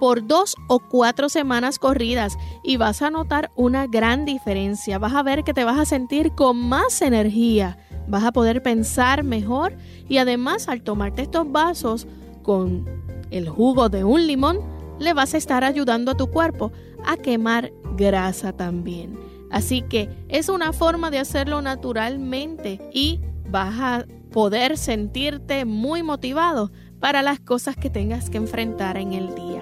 [0.00, 4.98] por dos o cuatro semanas corridas y vas a notar una gran diferencia.
[4.98, 7.78] Vas a ver que te vas a sentir con más energía,
[8.08, 9.76] vas a poder pensar mejor
[10.08, 12.08] y además al tomarte estos vasos
[12.42, 12.86] con
[13.30, 14.58] el jugo de un limón,
[14.98, 16.72] le vas a estar ayudando a tu cuerpo
[17.06, 19.16] a quemar grasa también.
[19.52, 26.72] Así que es una forma de hacerlo naturalmente y vas a poder sentirte muy motivado
[27.04, 29.60] para las cosas que tengas que enfrentar en el día.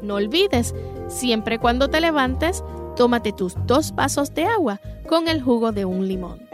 [0.00, 0.74] No olvides,
[1.08, 2.64] siempre cuando te levantes,
[2.96, 6.48] tómate tus dos vasos de agua con el jugo de un limón.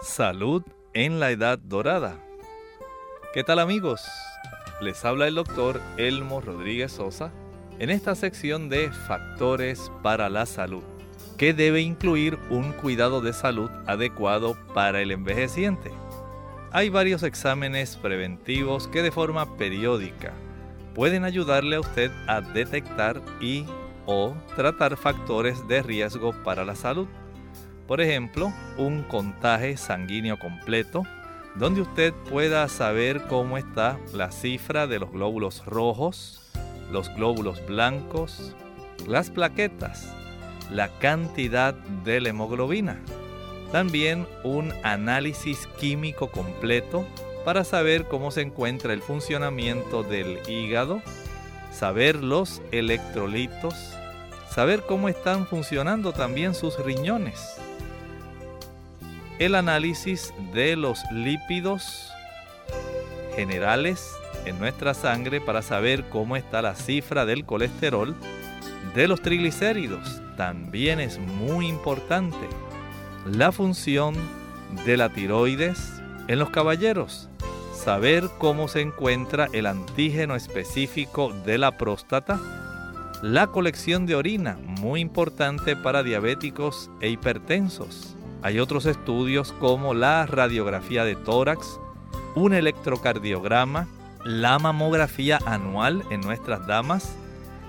[0.00, 2.16] Salud en la Edad Dorada.
[3.32, 4.02] ¿Qué tal amigos?
[4.80, 7.30] Les habla el doctor Elmo Rodríguez Sosa
[7.78, 10.82] en esta sección de Factores para la Salud,
[11.36, 15.90] que debe incluir un cuidado de salud adecuado para el envejeciente.
[16.72, 20.32] Hay varios exámenes preventivos que de forma periódica
[20.94, 23.66] pueden ayudarle a usted a detectar y
[24.06, 27.06] o tratar factores de riesgo para la salud.
[27.86, 31.02] Por ejemplo, un contaje sanguíneo completo,
[31.56, 36.50] donde usted pueda saber cómo está la cifra de los glóbulos rojos,
[36.90, 38.54] los glóbulos blancos,
[39.06, 40.14] las plaquetas,
[40.72, 43.00] la cantidad de la hemoglobina.
[43.70, 47.06] También un análisis químico completo
[47.44, 51.02] para saber cómo se encuentra el funcionamiento del hígado,
[51.72, 53.74] saber los electrolitos,
[54.50, 57.60] saber cómo están funcionando también sus riñones
[59.44, 62.12] el análisis de los lípidos
[63.34, 64.14] generales
[64.44, 68.14] en nuestra sangre para saber cómo está la cifra del colesterol,
[68.94, 72.48] de los triglicéridos, también es muy importante.
[73.24, 74.16] La función
[74.84, 77.28] de la tiroides en los caballeros,
[77.72, 82.40] saber cómo se encuentra el antígeno específico de la próstata,
[83.22, 90.26] la colección de orina, muy importante para diabéticos e hipertensos hay otros estudios como la
[90.26, 91.78] radiografía de tórax,
[92.34, 93.86] un electrocardiograma,
[94.24, 97.14] la mamografía anual en nuestras damas,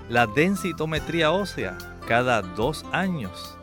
[0.08, 3.56] la densitometría ósea cada dos años.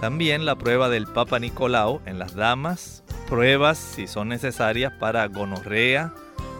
[0.00, 6.12] También la prueba del Papa Nicolau en las damas, pruebas si son necesarias para gonorrea,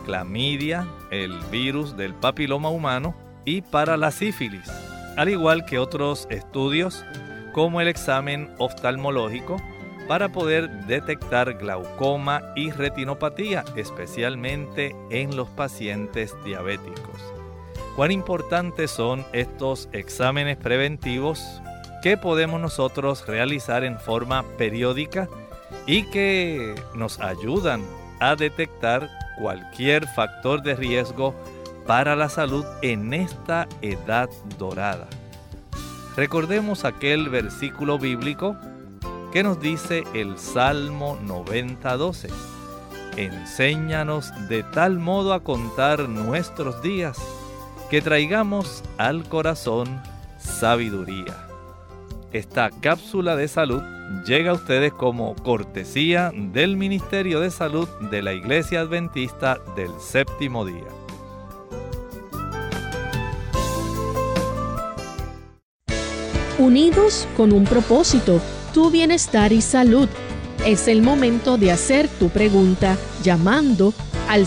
[0.04, 4.70] clamidia, el virus del papiloma humano y para la sífilis,
[5.16, 7.04] al igual que otros estudios
[7.52, 9.56] como el examen oftalmológico
[10.08, 17.31] para poder detectar glaucoma y retinopatía, especialmente en los pacientes diabéticos.
[17.96, 21.60] Cuán importantes son estos exámenes preventivos
[22.02, 25.28] que podemos nosotros realizar en forma periódica
[25.86, 27.82] y que nos ayudan
[28.18, 31.34] a detectar cualquier factor de riesgo
[31.86, 35.06] para la salud en esta edad dorada.
[36.16, 38.56] Recordemos aquel versículo bíblico
[39.32, 42.30] que nos dice el Salmo 90:12.
[43.16, 47.18] Enséñanos de tal modo a contar nuestros días
[47.92, 50.00] que traigamos al corazón
[50.38, 51.46] sabiduría.
[52.32, 53.82] Esta cápsula de salud
[54.26, 60.64] llega a ustedes como cortesía del Ministerio de Salud de la Iglesia Adventista del Séptimo
[60.64, 60.86] Día.
[66.58, 68.40] unidos con un propósito,
[68.72, 70.08] tu bienestar y salud.
[70.64, 73.92] Es el momento de hacer tu pregunta llamando
[74.28, 74.46] al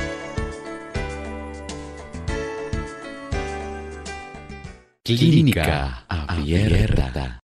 [5.17, 7.39] Clínica Abierta.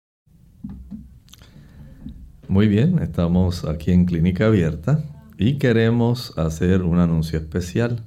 [2.50, 5.02] Muy bien, estamos aquí en Clínica Abierta
[5.38, 8.04] y queremos hacer un anuncio especial.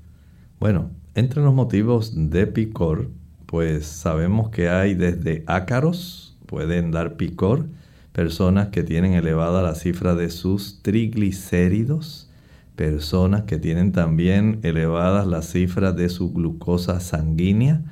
[0.61, 3.11] Bueno, entre los motivos de picor,
[3.47, 7.67] pues sabemos que hay desde ácaros, pueden dar picor,
[8.13, 12.31] personas que tienen elevada la cifra de sus triglicéridos,
[12.77, 17.83] personas que tienen también elevadas las cifras de su glucosa sanguínea,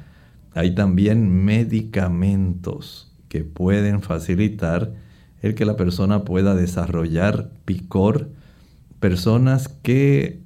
[0.54, 4.92] hay también medicamentos que pueden facilitar
[5.42, 8.30] el que la persona pueda desarrollar picor.
[8.98, 10.40] Personas que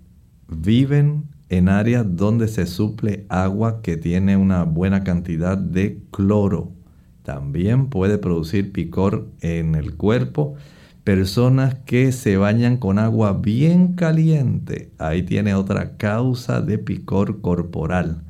[0.48, 6.72] viven en áreas donde se suple agua que tiene una buena cantidad de cloro.
[7.22, 10.54] También puede producir picor en el cuerpo.
[11.04, 14.90] Personas que se bañan con agua bien caliente.
[14.98, 18.24] Ahí tiene otra causa de picor corporal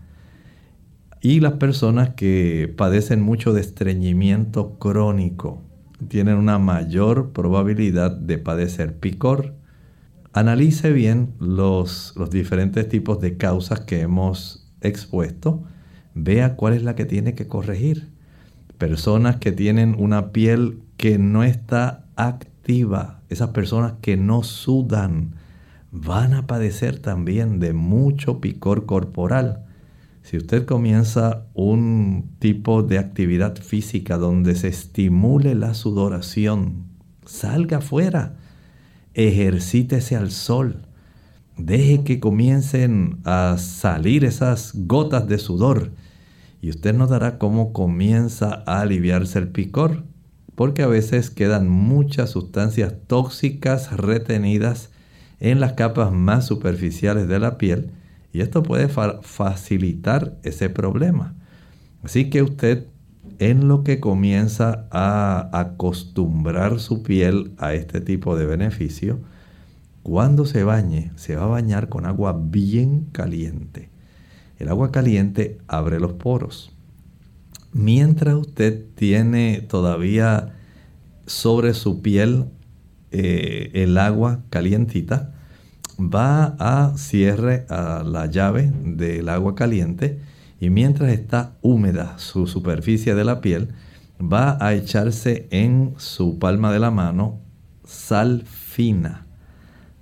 [1.24, 5.62] y las personas que padecen mucho de estreñimiento crónico
[6.08, 9.54] tienen una mayor probabilidad de padecer picor.
[10.36, 15.62] Analice bien los, los diferentes tipos de causas que hemos expuesto.
[16.14, 18.10] Vea cuál es la que tiene que corregir.
[18.76, 25.36] Personas que tienen una piel que no está activa, esas personas que no sudan,
[25.92, 29.66] van a padecer también de mucho picor corporal.
[30.22, 36.86] Si usted comienza un tipo de actividad física donde se estimule la sudoración,
[37.24, 38.34] salga afuera,
[39.14, 40.86] ejercítese al sol,
[41.56, 45.92] deje que comiencen a salir esas gotas de sudor
[46.60, 50.04] y usted notará cómo comienza a aliviarse el picor,
[50.54, 54.90] porque a veces quedan muchas sustancias tóxicas retenidas
[55.40, 57.90] en las capas más superficiales de la piel
[58.32, 61.34] y esto puede facilitar ese problema.
[62.02, 62.86] Así que usted
[63.38, 69.20] en lo que comienza a acostumbrar su piel a este tipo de beneficio,
[70.02, 73.88] cuando se bañe, se va a bañar con agua bien caliente.
[74.58, 76.72] El agua caliente abre los poros.
[77.72, 80.54] Mientras usted tiene todavía
[81.26, 82.46] sobre su piel
[83.10, 85.32] eh, el agua calientita,
[85.98, 90.20] va a cierre a la llave del agua caliente
[90.64, 93.74] y mientras está húmeda su superficie de la piel,
[94.18, 97.38] va a echarse en su palma de la mano
[97.84, 99.26] sal fina.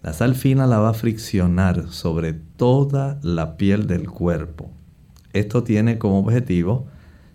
[0.05, 4.71] La sal fina la va a friccionar sobre toda la piel del cuerpo.
[5.33, 6.87] Esto tiene como objetivo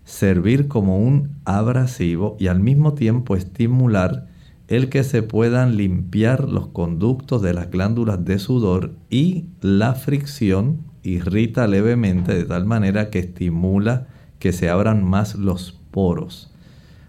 [0.04, 4.26] servir como un abrasivo y al mismo tiempo estimular
[4.68, 10.87] el que se puedan limpiar los conductos de las glándulas de sudor y la fricción
[11.14, 14.06] irrita levemente de tal manera que estimula
[14.38, 16.52] que se abran más los poros.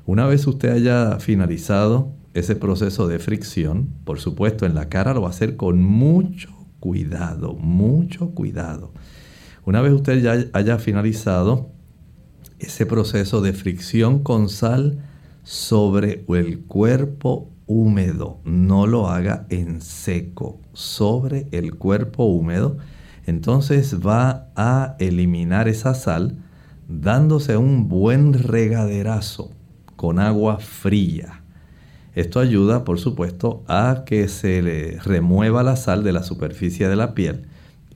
[0.06, 5.22] Una vez usted haya finalizado ese proceso de fricción, por supuesto en la cara lo
[5.22, 8.93] va a hacer con mucho cuidado, mucho cuidado.
[9.66, 11.70] Una vez usted ya haya finalizado
[12.60, 15.00] ese proceso de fricción con sal,
[15.43, 22.78] sobre el cuerpo húmedo, no lo haga en seco, sobre el cuerpo húmedo,
[23.30, 26.38] entonces va a eliminar esa sal
[26.88, 29.51] dándose un buen regaderazo
[29.95, 31.43] con agua fría.
[32.15, 36.95] Esto ayuda, por supuesto, a que se le remueva la sal de la superficie de
[36.95, 37.45] la piel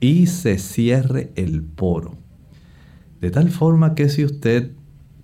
[0.00, 2.14] y se cierre el poro.
[3.20, 4.70] De tal forma que si usted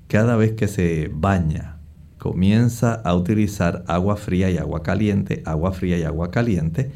[0.08, 1.78] cada vez que se baña
[2.18, 6.90] comienza a utilizar agua fría y agua caliente, agua fría y agua caliente,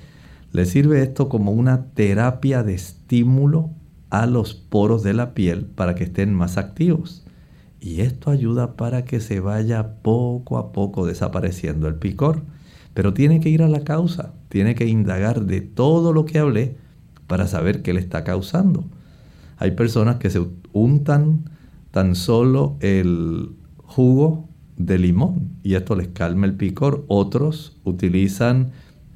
[0.55, 3.71] le sirve esto como una terapia de estímulo
[4.09, 7.25] a los poros de la piel para que estén más activos.
[7.81, 12.43] Y esto ayuda para que se vaya poco a poco desapareciendo el picor.
[12.95, 16.77] Pero tiene que ir a la causa, tiene que indagar de todo lo que hablé
[17.27, 18.85] para saber qué le está causando.
[19.57, 20.41] Hay personas que se
[20.73, 21.51] untan
[21.91, 27.05] tan solo el jugo de limón y esto les calma el picor.
[27.09, 28.71] Otros utilizan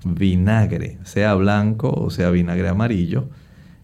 [0.05, 3.29] vinagre, sea blanco o sea vinagre amarillo.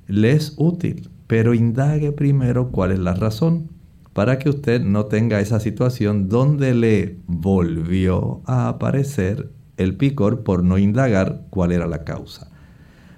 [0.07, 3.71] Les útil, pero indague primero cuál es la razón
[4.13, 10.63] para que usted no tenga esa situación donde le volvió a aparecer el picor por
[10.63, 12.51] no indagar cuál era la causa.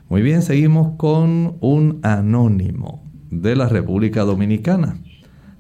[0.09, 4.99] Muy bien, seguimos con un anónimo de la República Dominicana.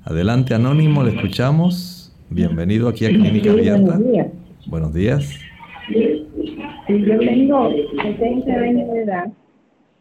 [0.04, 2.14] Adelante, anónimo, le escuchamos.
[2.30, 3.98] Bienvenido aquí a Clínica Abierta.
[3.98, 4.26] Buenos días.
[4.66, 5.55] Buenos días.
[6.88, 7.70] Yo tengo
[8.00, 9.32] 70 años de edad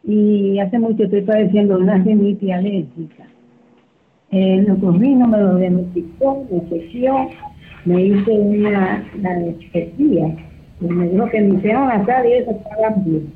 [0.04, 3.24] y hace mucho estoy padeciendo una rinitis alérgica.
[4.30, 7.28] El otorrino me lo diagnosticó, me chequeó,
[7.86, 10.36] me hice una anestesia
[10.80, 13.32] y me dijo que me hicieron nasal y eso estaba bien.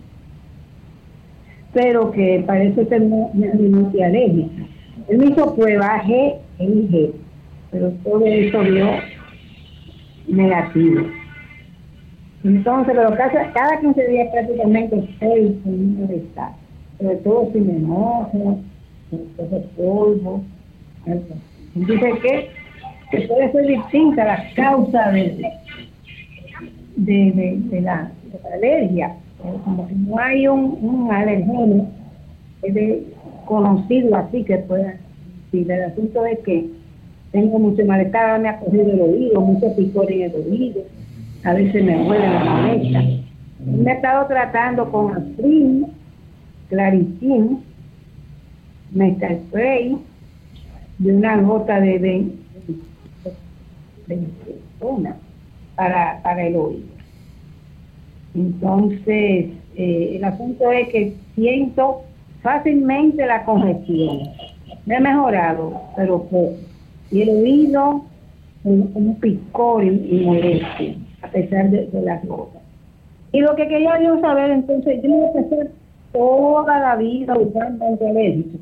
[1.73, 4.63] Pero que parece no una rinitis alérgica.
[5.09, 7.11] Él me hizo prueba G e G,
[7.73, 8.91] pero todo eso dio
[10.29, 11.20] negativo.
[12.43, 16.53] Entonces, pero cada, cada 15 días prácticamente con un malestar,
[16.99, 18.59] sobre todo si me enojo,
[19.13, 20.43] entonces polvo.
[21.07, 21.35] algo.
[21.75, 22.51] Dice que,
[23.11, 25.51] que puede ser distinta la causa de,
[26.97, 28.11] de, de, la,
[28.55, 29.17] alergia,
[29.65, 31.89] como que no hay un, un alergeno
[33.47, 34.95] conocido así que pueda
[35.51, 36.69] si el asunto es que
[37.33, 40.83] tengo mucho malestar, me ha cogido el oído, mucho picor en el oído,
[41.45, 43.03] a veces me duele la cabeza.
[43.65, 45.87] Me he estado tratando con aspirin,
[46.69, 47.63] claritin,
[48.93, 49.97] spray
[50.99, 52.33] de una gota de, de,
[54.07, 55.15] de,
[55.77, 56.89] para, para el oído.
[58.35, 62.03] Entonces, eh, el asunto es que siento
[62.43, 64.29] fácilmente la congestión.
[64.87, 66.57] Me ha mejorado, pero poco.
[67.11, 68.05] Y el oído,
[68.65, 72.63] un, picor y molestia, a pesar de, las gotas.
[73.33, 75.71] Y lo que quería yo saber, entonces, yo tengo que hacer
[76.13, 78.61] toda la vida usando antialérgicos.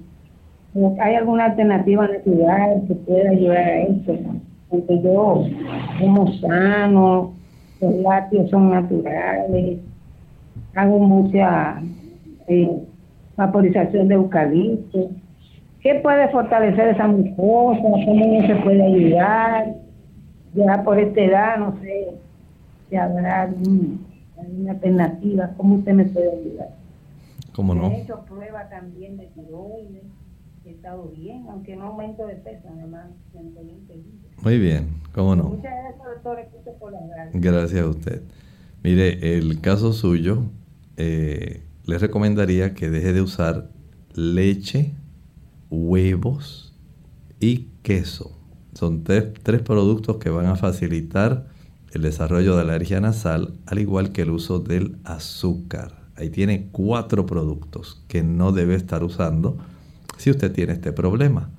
[1.00, 4.16] ¿Hay alguna alternativa natural que pueda ayudar a eso?
[4.68, 5.46] Porque yo
[5.98, 7.32] como sano,
[7.80, 9.78] los lácteos son naturales,
[10.74, 11.80] hago mucha
[12.48, 12.70] eh,
[13.36, 15.08] vaporización de eucalipto.
[15.80, 17.80] ¿Qué puede fortalecer esa mucosa?
[17.80, 19.74] ¿Cómo se puede ayudar?
[20.54, 22.08] Ya por esta edad, no sé
[22.88, 24.06] si habrá algún-
[24.38, 25.54] alguna alternativa.
[25.56, 26.76] ¿Cómo usted me puede ayudar?
[27.54, 27.90] ¿Cómo no?
[27.90, 30.02] He hecho pruebas también de tiroides,
[30.64, 34.42] he estado bien, aunque no aumento de peso, además, 120 libras.
[34.42, 35.44] Muy bien, ¿cómo no?
[35.44, 37.30] Muchas gracias, doctor, por la radio.
[37.34, 38.22] Gracias a usted.
[38.84, 40.44] Mire, el caso suyo,
[40.96, 43.70] eh, le recomendaría que deje de usar
[44.14, 44.92] leche,
[45.70, 46.74] huevos
[47.40, 48.32] y queso.
[48.74, 51.46] Son tres, tres productos que van a facilitar
[51.92, 56.06] el desarrollo de la alergia nasal, al igual que el uso del azúcar.
[56.16, 59.56] Ahí tiene cuatro productos que no debe estar usando
[60.16, 61.50] si usted tiene este problema.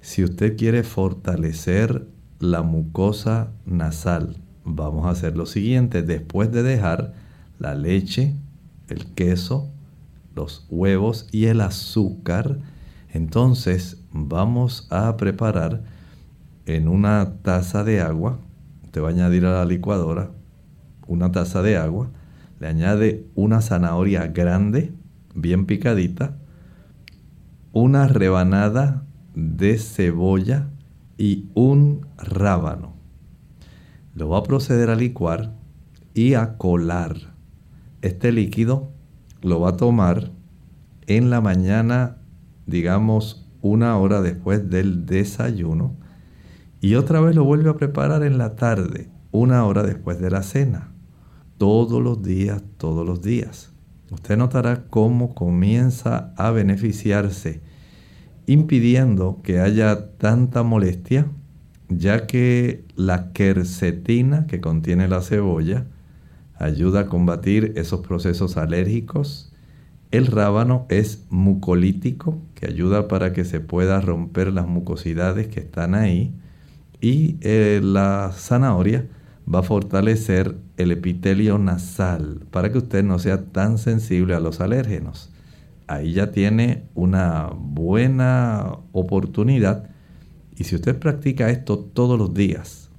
[0.00, 2.06] Si usted quiere fortalecer
[2.40, 6.02] la mucosa nasal, vamos a hacer lo siguiente.
[6.02, 7.14] Después de dejar
[7.58, 8.34] la leche,
[8.88, 9.70] el queso,
[10.34, 12.58] los huevos y el azúcar,
[13.12, 15.82] entonces vamos a preparar
[16.66, 18.38] en una taza de agua,
[18.98, 20.30] usted va a añadir a la licuadora
[21.06, 22.10] una taza de agua,
[22.58, 24.92] le añade una zanahoria grande,
[25.34, 26.36] bien picadita,
[27.72, 30.68] una rebanada de cebolla
[31.16, 32.94] y un rábano.
[34.14, 35.54] Lo va a proceder a licuar
[36.12, 37.16] y a colar.
[38.02, 38.90] Este líquido
[39.42, 40.32] lo va a tomar
[41.06, 42.16] en la mañana,
[42.66, 45.94] digamos una hora después del desayuno,
[46.80, 50.42] y otra vez lo vuelve a preparar en la tarde, una hora después de la
[50.42, 50.92] cena.
[51.56, 53.72] Todos los días, todos los días.
[54.10, 57.60] Usted notará cómo comienza a beneficiarse,
[58.46, 61.26] impidiendo que haya tanta molestia
[61.88, 65.86] ya que la quercetina que contiene la cebolla
[66.58, 69.52] ayuda a combatir esos procesos alérgicos.
[70.10, 75.94] El rábano es mucolítico, que ayuda para que se pueda romper las mucosidades que están
[75.94, 76.34] ahí.
[77.00, 79.06] Y eh, la zanahoria
[79.52, 84.60] va a fortalecer el epitelio nasal para que usted no sea tan sensible a los
[84.60, 85.32] alérgenos.
[85.86, 89.88] Ahí ya tiene una buena oportunidad.
[90.54, 92.90] Y si usted practica esto todos los días,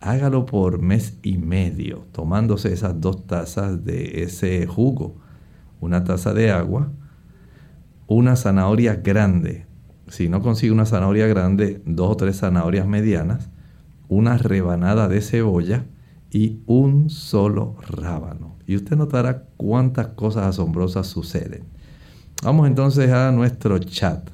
[0.00, 5.16] hágalo por mes y medio, tomándose esas dos tazas de ese jugo.
[5.80, 6.90] Una taza de agua,
[8.06, 9.67] una zanahoria grande.
[10.08, 13.50] Si no consigue una zanahoria grande, dos o tres zanahorias medianas,
[14.08, 15.84] una rebanada de cebolla,
[16.30, 18.56] y un solo rábano.
[18.66, 21.64] Y usted notará cuántas cosas asombrosas suceden.
[22.42, 24.30] Vamos entonces a nuestro chat.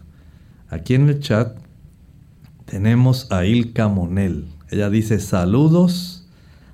[0.68, 1.56] Aquí en el chat
[2.64, 4.46] tenemos a Ilka Monel.
[4.70, 6.28] Ella dice saludos.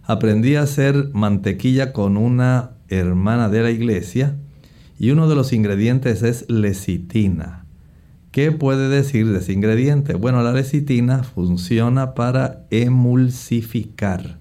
[0.04, 4.36] Aprendí a hacer mantequilla con una hermana de la iglesia
[4.98, 7.59] y uno de los ingredientes es lecitina.
[8.30, 10.14] ¿Qué puede decir de ese ingrediente?
[10.14, 14.40] Bueno, la lecitina funciona para emulsificar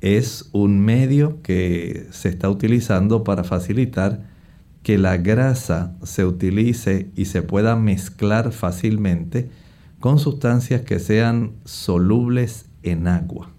[0.00, 4.28] es un medio que se está utilizando para facilitar
[4.82, 9.50] que la grasa se utilice y se pueda mezclar fácilmente
[9.98, 13.50] con sustancias que sean solubles en agua.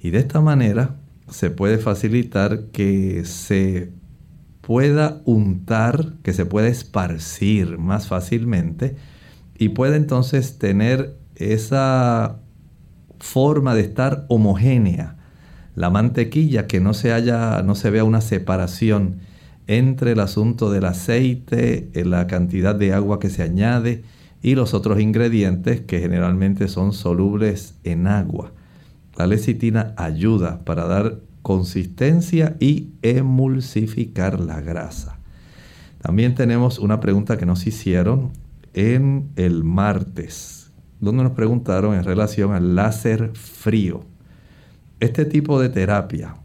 [0.00, 0.96] Y de esta manera
[1.28, 3.90] se puede facilitar que se
[4.66, 8.96] pueda untar, que se pueda esparcir más fácilmente
[9.58, 12.38] y puede entonces tener esa
[13.18, 15.16] forma de estar homogénea
[15.74, 19.16] la mantequilla, que no se haya, no se vea una separación
[19.66, 24.04] entre el asunto del aceite, eh, la cantidad de agua que se añade
[24.42, 28.52] y los otros ingredientes que generalmente son solubles en agua.
[29.16, 35.18] La lecitina ayuda para dar consistencia y emulsificar la grasa.
[36.00, 38.30] También tenemos una pregunta que nos hicieron
[38.72, 44.04] en el martes, donde nos preguntaron en relación al láser frío.
[45.00, 46.36] Este tipo de terapia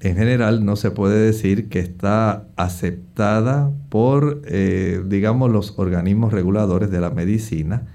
[0.00, 6.90] en general no se puede decir que está aceptada por, eh, digamos, los organismos reguladores
[6.90, 7.88] de la medicina,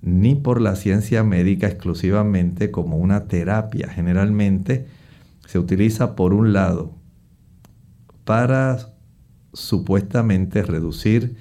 [0.00, 3.88] ni por la ciencia médica exclusivamente como una terapia.
[3.88, 4.86] Generalmente
[5.50, 6.94] se utiliza por un lado
[8.24, 8.78] para
[9.52, 11.34] supuestamente reducir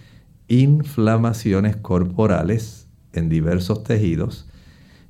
[0.47, 4.49] inflamaciones corporales en diversos tejidos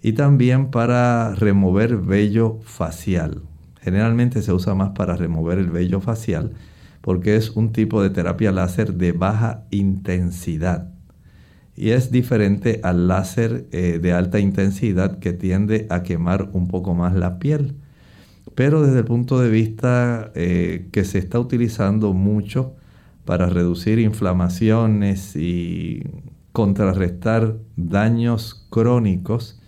[0.01, 3.43] y también para remover vello facial.
[3.79, 6.51] Generalmente se usa más para remover el vello facial
[6.99, 10.91] porque es un tipo de terapia láser de baja intensidad
[11.73, 16.95] y es diferente al láser eh, de alta intensidad que tiende a quemar un poco
[16.95, 17.77] más la piel.
[18.59, 22.75] Pero desde el punto de vista eh, que se está utilizando mucho
[23.23, 26.03] para reducir inflamaciones y
[26.51, 29.61] contrarrestar daños crónicos,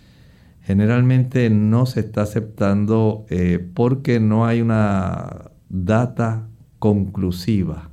[0.60, 6.46] generalmente no se está aceptando eh, porque no hay una data
[6.78, 7.88] conclusiva.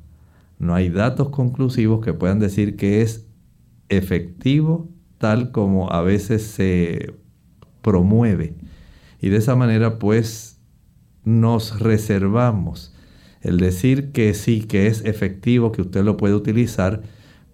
[0.58, 3.26] No hay datos conclusivos que puedan decir que es
[3.88, 7.14] efectivo tal como a veces se
[7.82, 8.56] promueve.
[9.22, 10.49] Y de esa manera pues
[11.30, 12.94] nos reservamos
[13.42, 17.02] el decir que sí, que es efectivo, que usted lo puede utilizar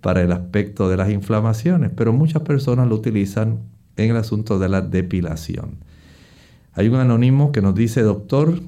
[0.02, 3.60] para el aspecto de las inflamaciones, pero muchas personas lo utilizan
[3.98, 5.78] en el asunto de la depilación.
[6.74, 8.62] Hay un anónimo que nos dice, doctor,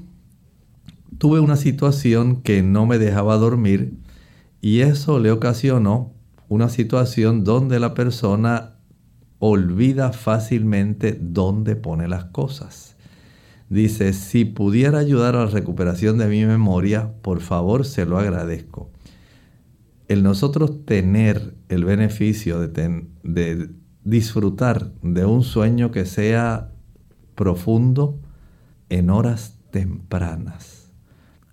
[1.17, 3.93] tuve una situación que no me dejaba dormir
[4.61, 6.13] y eso le ocasionó
[6.49, 8.75] una situación donde la persona
[9.39, 12.96] olvida fácilmente dónde pone las cosas.
[13.69, 18.91] Dice, si pudiera ayudar a la recuperación de mi memoria, por favor se lo agradezco.
[20.07, 23.69] El nosotros tener el beneficio de, de
[24.05, 26.71] disfrutar de un sueño que sea
[27.35, 28.21] profundo
[28.89, 30.93] en horas tempranas.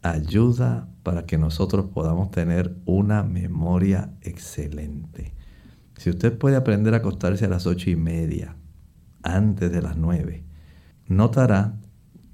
[0.03, 5.35] Ayuda para que nosotros podamos tener una memoria excelente.
[5.97, 8.57] Si usted puede aprender a acostarse a las ocho y media,
[9.23, 10.45] antes de las nueve,
[11.09, 11.81] notará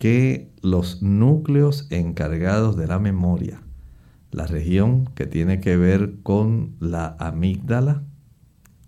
[0.01, 3.61] que los núcleos encargados de la memoria,
[4.30, 8.03] la región que tiene que ver con la amígdala,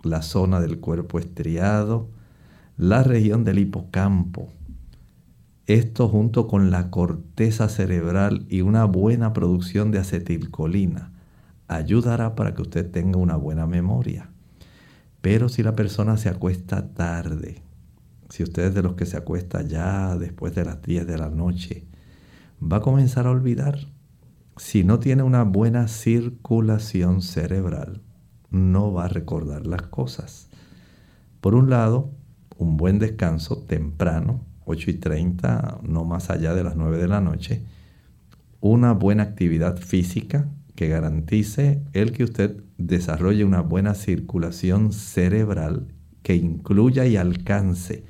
[0.03, 2.09] la zona del cuerpo estriado,
[2.79, 4.49] la región del hipocampo.
[5.67, 11.13] Esto junto con la corteza cerebral y una buena producción de acetilcolina
[11.69, 14.31] ayudará para que usted tenga una buena memoria.
[15.21, 17.61] Pero si la persona se acuesta tarde,
[18.33, 21.29] si usted es de los que se acuesta ya después de las 10 de la
[21.29, 21.85] noche,
[22.63, 23.79] va a comenzar a olvidar.
[24.57, 28.01] Si no tiene una buena circulación cerebral,
[28.49, 30.49] no va a recordar las cosas.
[31.43, 32.11] Por un lado,
[32.57, 37.21] un buen descanso temprano, 8 y 30, no más allá de las 9 de la
[37.21, 37.67] noche.
[38.63, 45.89] Una buena actividad física que garantice el que usted desarrolle una buena circulación cerebral
[46.23, 48.05] que incluya y alcance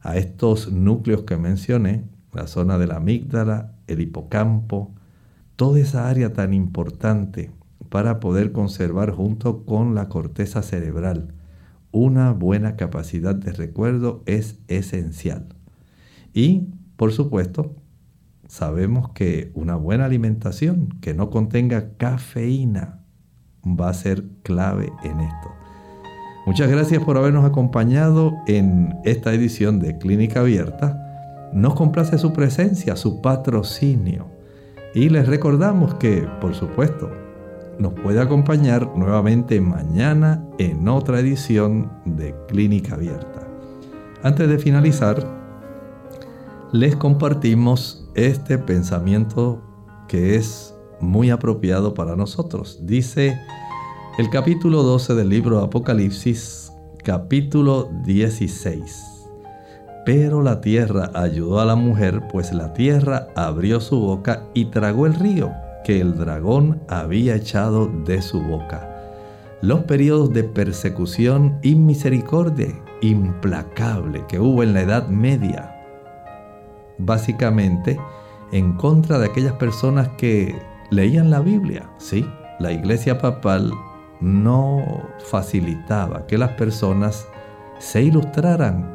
[0.00, 4.94] a estos núcleos que mencioné, la zona de la amígdala, el hipocampo,
[5.56, 7.50] toda esa área tan importante
[7.88, 11.34] para poder conservar junto con la corteza cerebral
[11.92, 15.48] una buena capacidad de recuerdo es esencial.
[16.32, 17.74] Y, por supuesto,
[18.46, 23.00] sabemos que una buena alimentación que no contenga cafeína
[23.64, 25.59] va a ser clave en esto.
[26.46, 31.50] Muchas gracias por habernos acompañado en esta edición de Clínica Abierta.
[31.52, 34.26] Nos complace su presencia, su patrocinio.
[34.94, 37.10] Y les recordamos que, por supuesto,
[37.78, 43.46] nos puede acompañar nuevamente mañana en otra edición de Clínica Abierta.
[44.22, 45.26] Antes de finalizar,
[46.72, 49.62] les compartimos este pensamiento
[50.08, 52.80] que es muy apropiado para nosotros.
[52.82, 53.38] Dice
[54.20, 59.02] el capítulo 12 del libro Apocalipsis, capítulo 16.
[60.04, 65.06] Pero la tierra ayudó a la mujer, pues la tierra abrió su boca y tragó
[65.06, 65.50] el río
[65.84, 68.94] que el dragón había echado de su boca.
[69.62, 75.74] Los periodos de persecución y misericordia implacable que hubo en la Edad Media.
[76.98, 77.98] Básicamente,
[78.52, 80.60] en contra de aquellas personas que
[80.90, 81.88] leían la Biblia.
[81.96, 83.72] Sí, la iglesia papal
[84.20, 87.26] no facilitaba que las personas
[87.78, 88.88] se ilustraran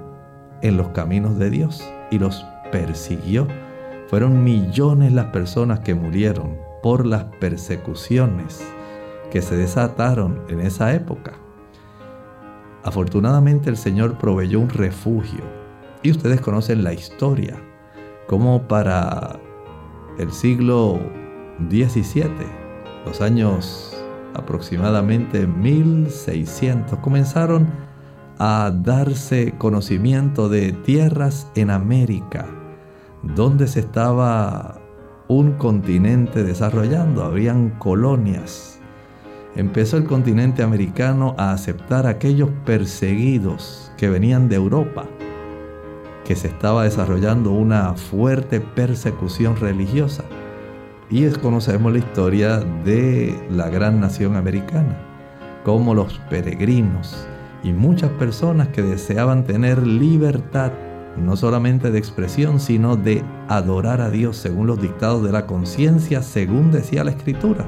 [0.61, 3.47] en los caminos de Dios y los persiguió.
[4.07, 8.63] Fueron millones las personas que murieron por las persecuciones
[9.32, 11.34] que se desataron en esa época.
[12.84, 15.43] Afortunadamente el Señor proveyó un refugio
[16.03, 17.55] y ustedes conocen la historia,
[18.28, 19.39] como para
[20.19, 20.99] el siglo
[21.67, 22.30] XVII,
[23.07, 23.94] los años
[24.36, 27.67] aproximadamente 1600, comenzaron
[28.38, 32.45] a darse conocimiento de tierras en América,
[33.23, 34.79] donde se estaba
[35.27, 38.79] un continente desarrollando, habían colonias.
[39.55, 45.05] Empezó el continente americano a aceptar a aquellos perseguidos que venían de Europa,
[46.25, 50.25] que se estaba desarrollando una fuerte persecución religiosa
[51.10, 54.97] y conocemos la historia de la gran nación americana,
[55.64, 57.28] como los peregrinos
[57.64, 60.72] y muchas personas que deseaban tener libertad,
[61.18, 66.22] no solamente de expresión, sino de adorar a Dios según los dictados de la conciencia,
[66.22, 67.66] según decía la Escritura.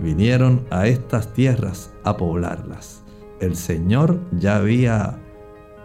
[0.00, 3.02] Vinieron a estas tierras a poblarlas.
[3.40, 5.18] El Señor ya había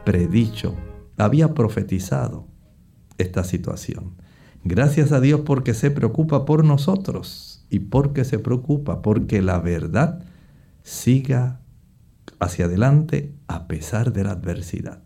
[0.06, 0.76] predicho,
[1.18, 2.48] había profetizado
[3.18, 4.23] esta situación.
[4.64, 10.24] Gracias a Dios porque se preocupa por nosotros y porque se preocupa porque la verdad
[10.84, 11.60] siga
[12.40, 15.02] hacia adelante a pesar de la adversidad.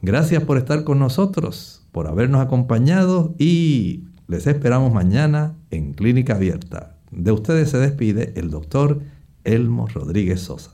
[0.00, 6.96] Gracias por estar con nosotros, por habernos acompañado y les esperamos mañana en Clínica Abierta.
[7.10, 9.00] De ustedes se despide el doctor
[9.44, 10.73] Elmo Rodríguez Sosa.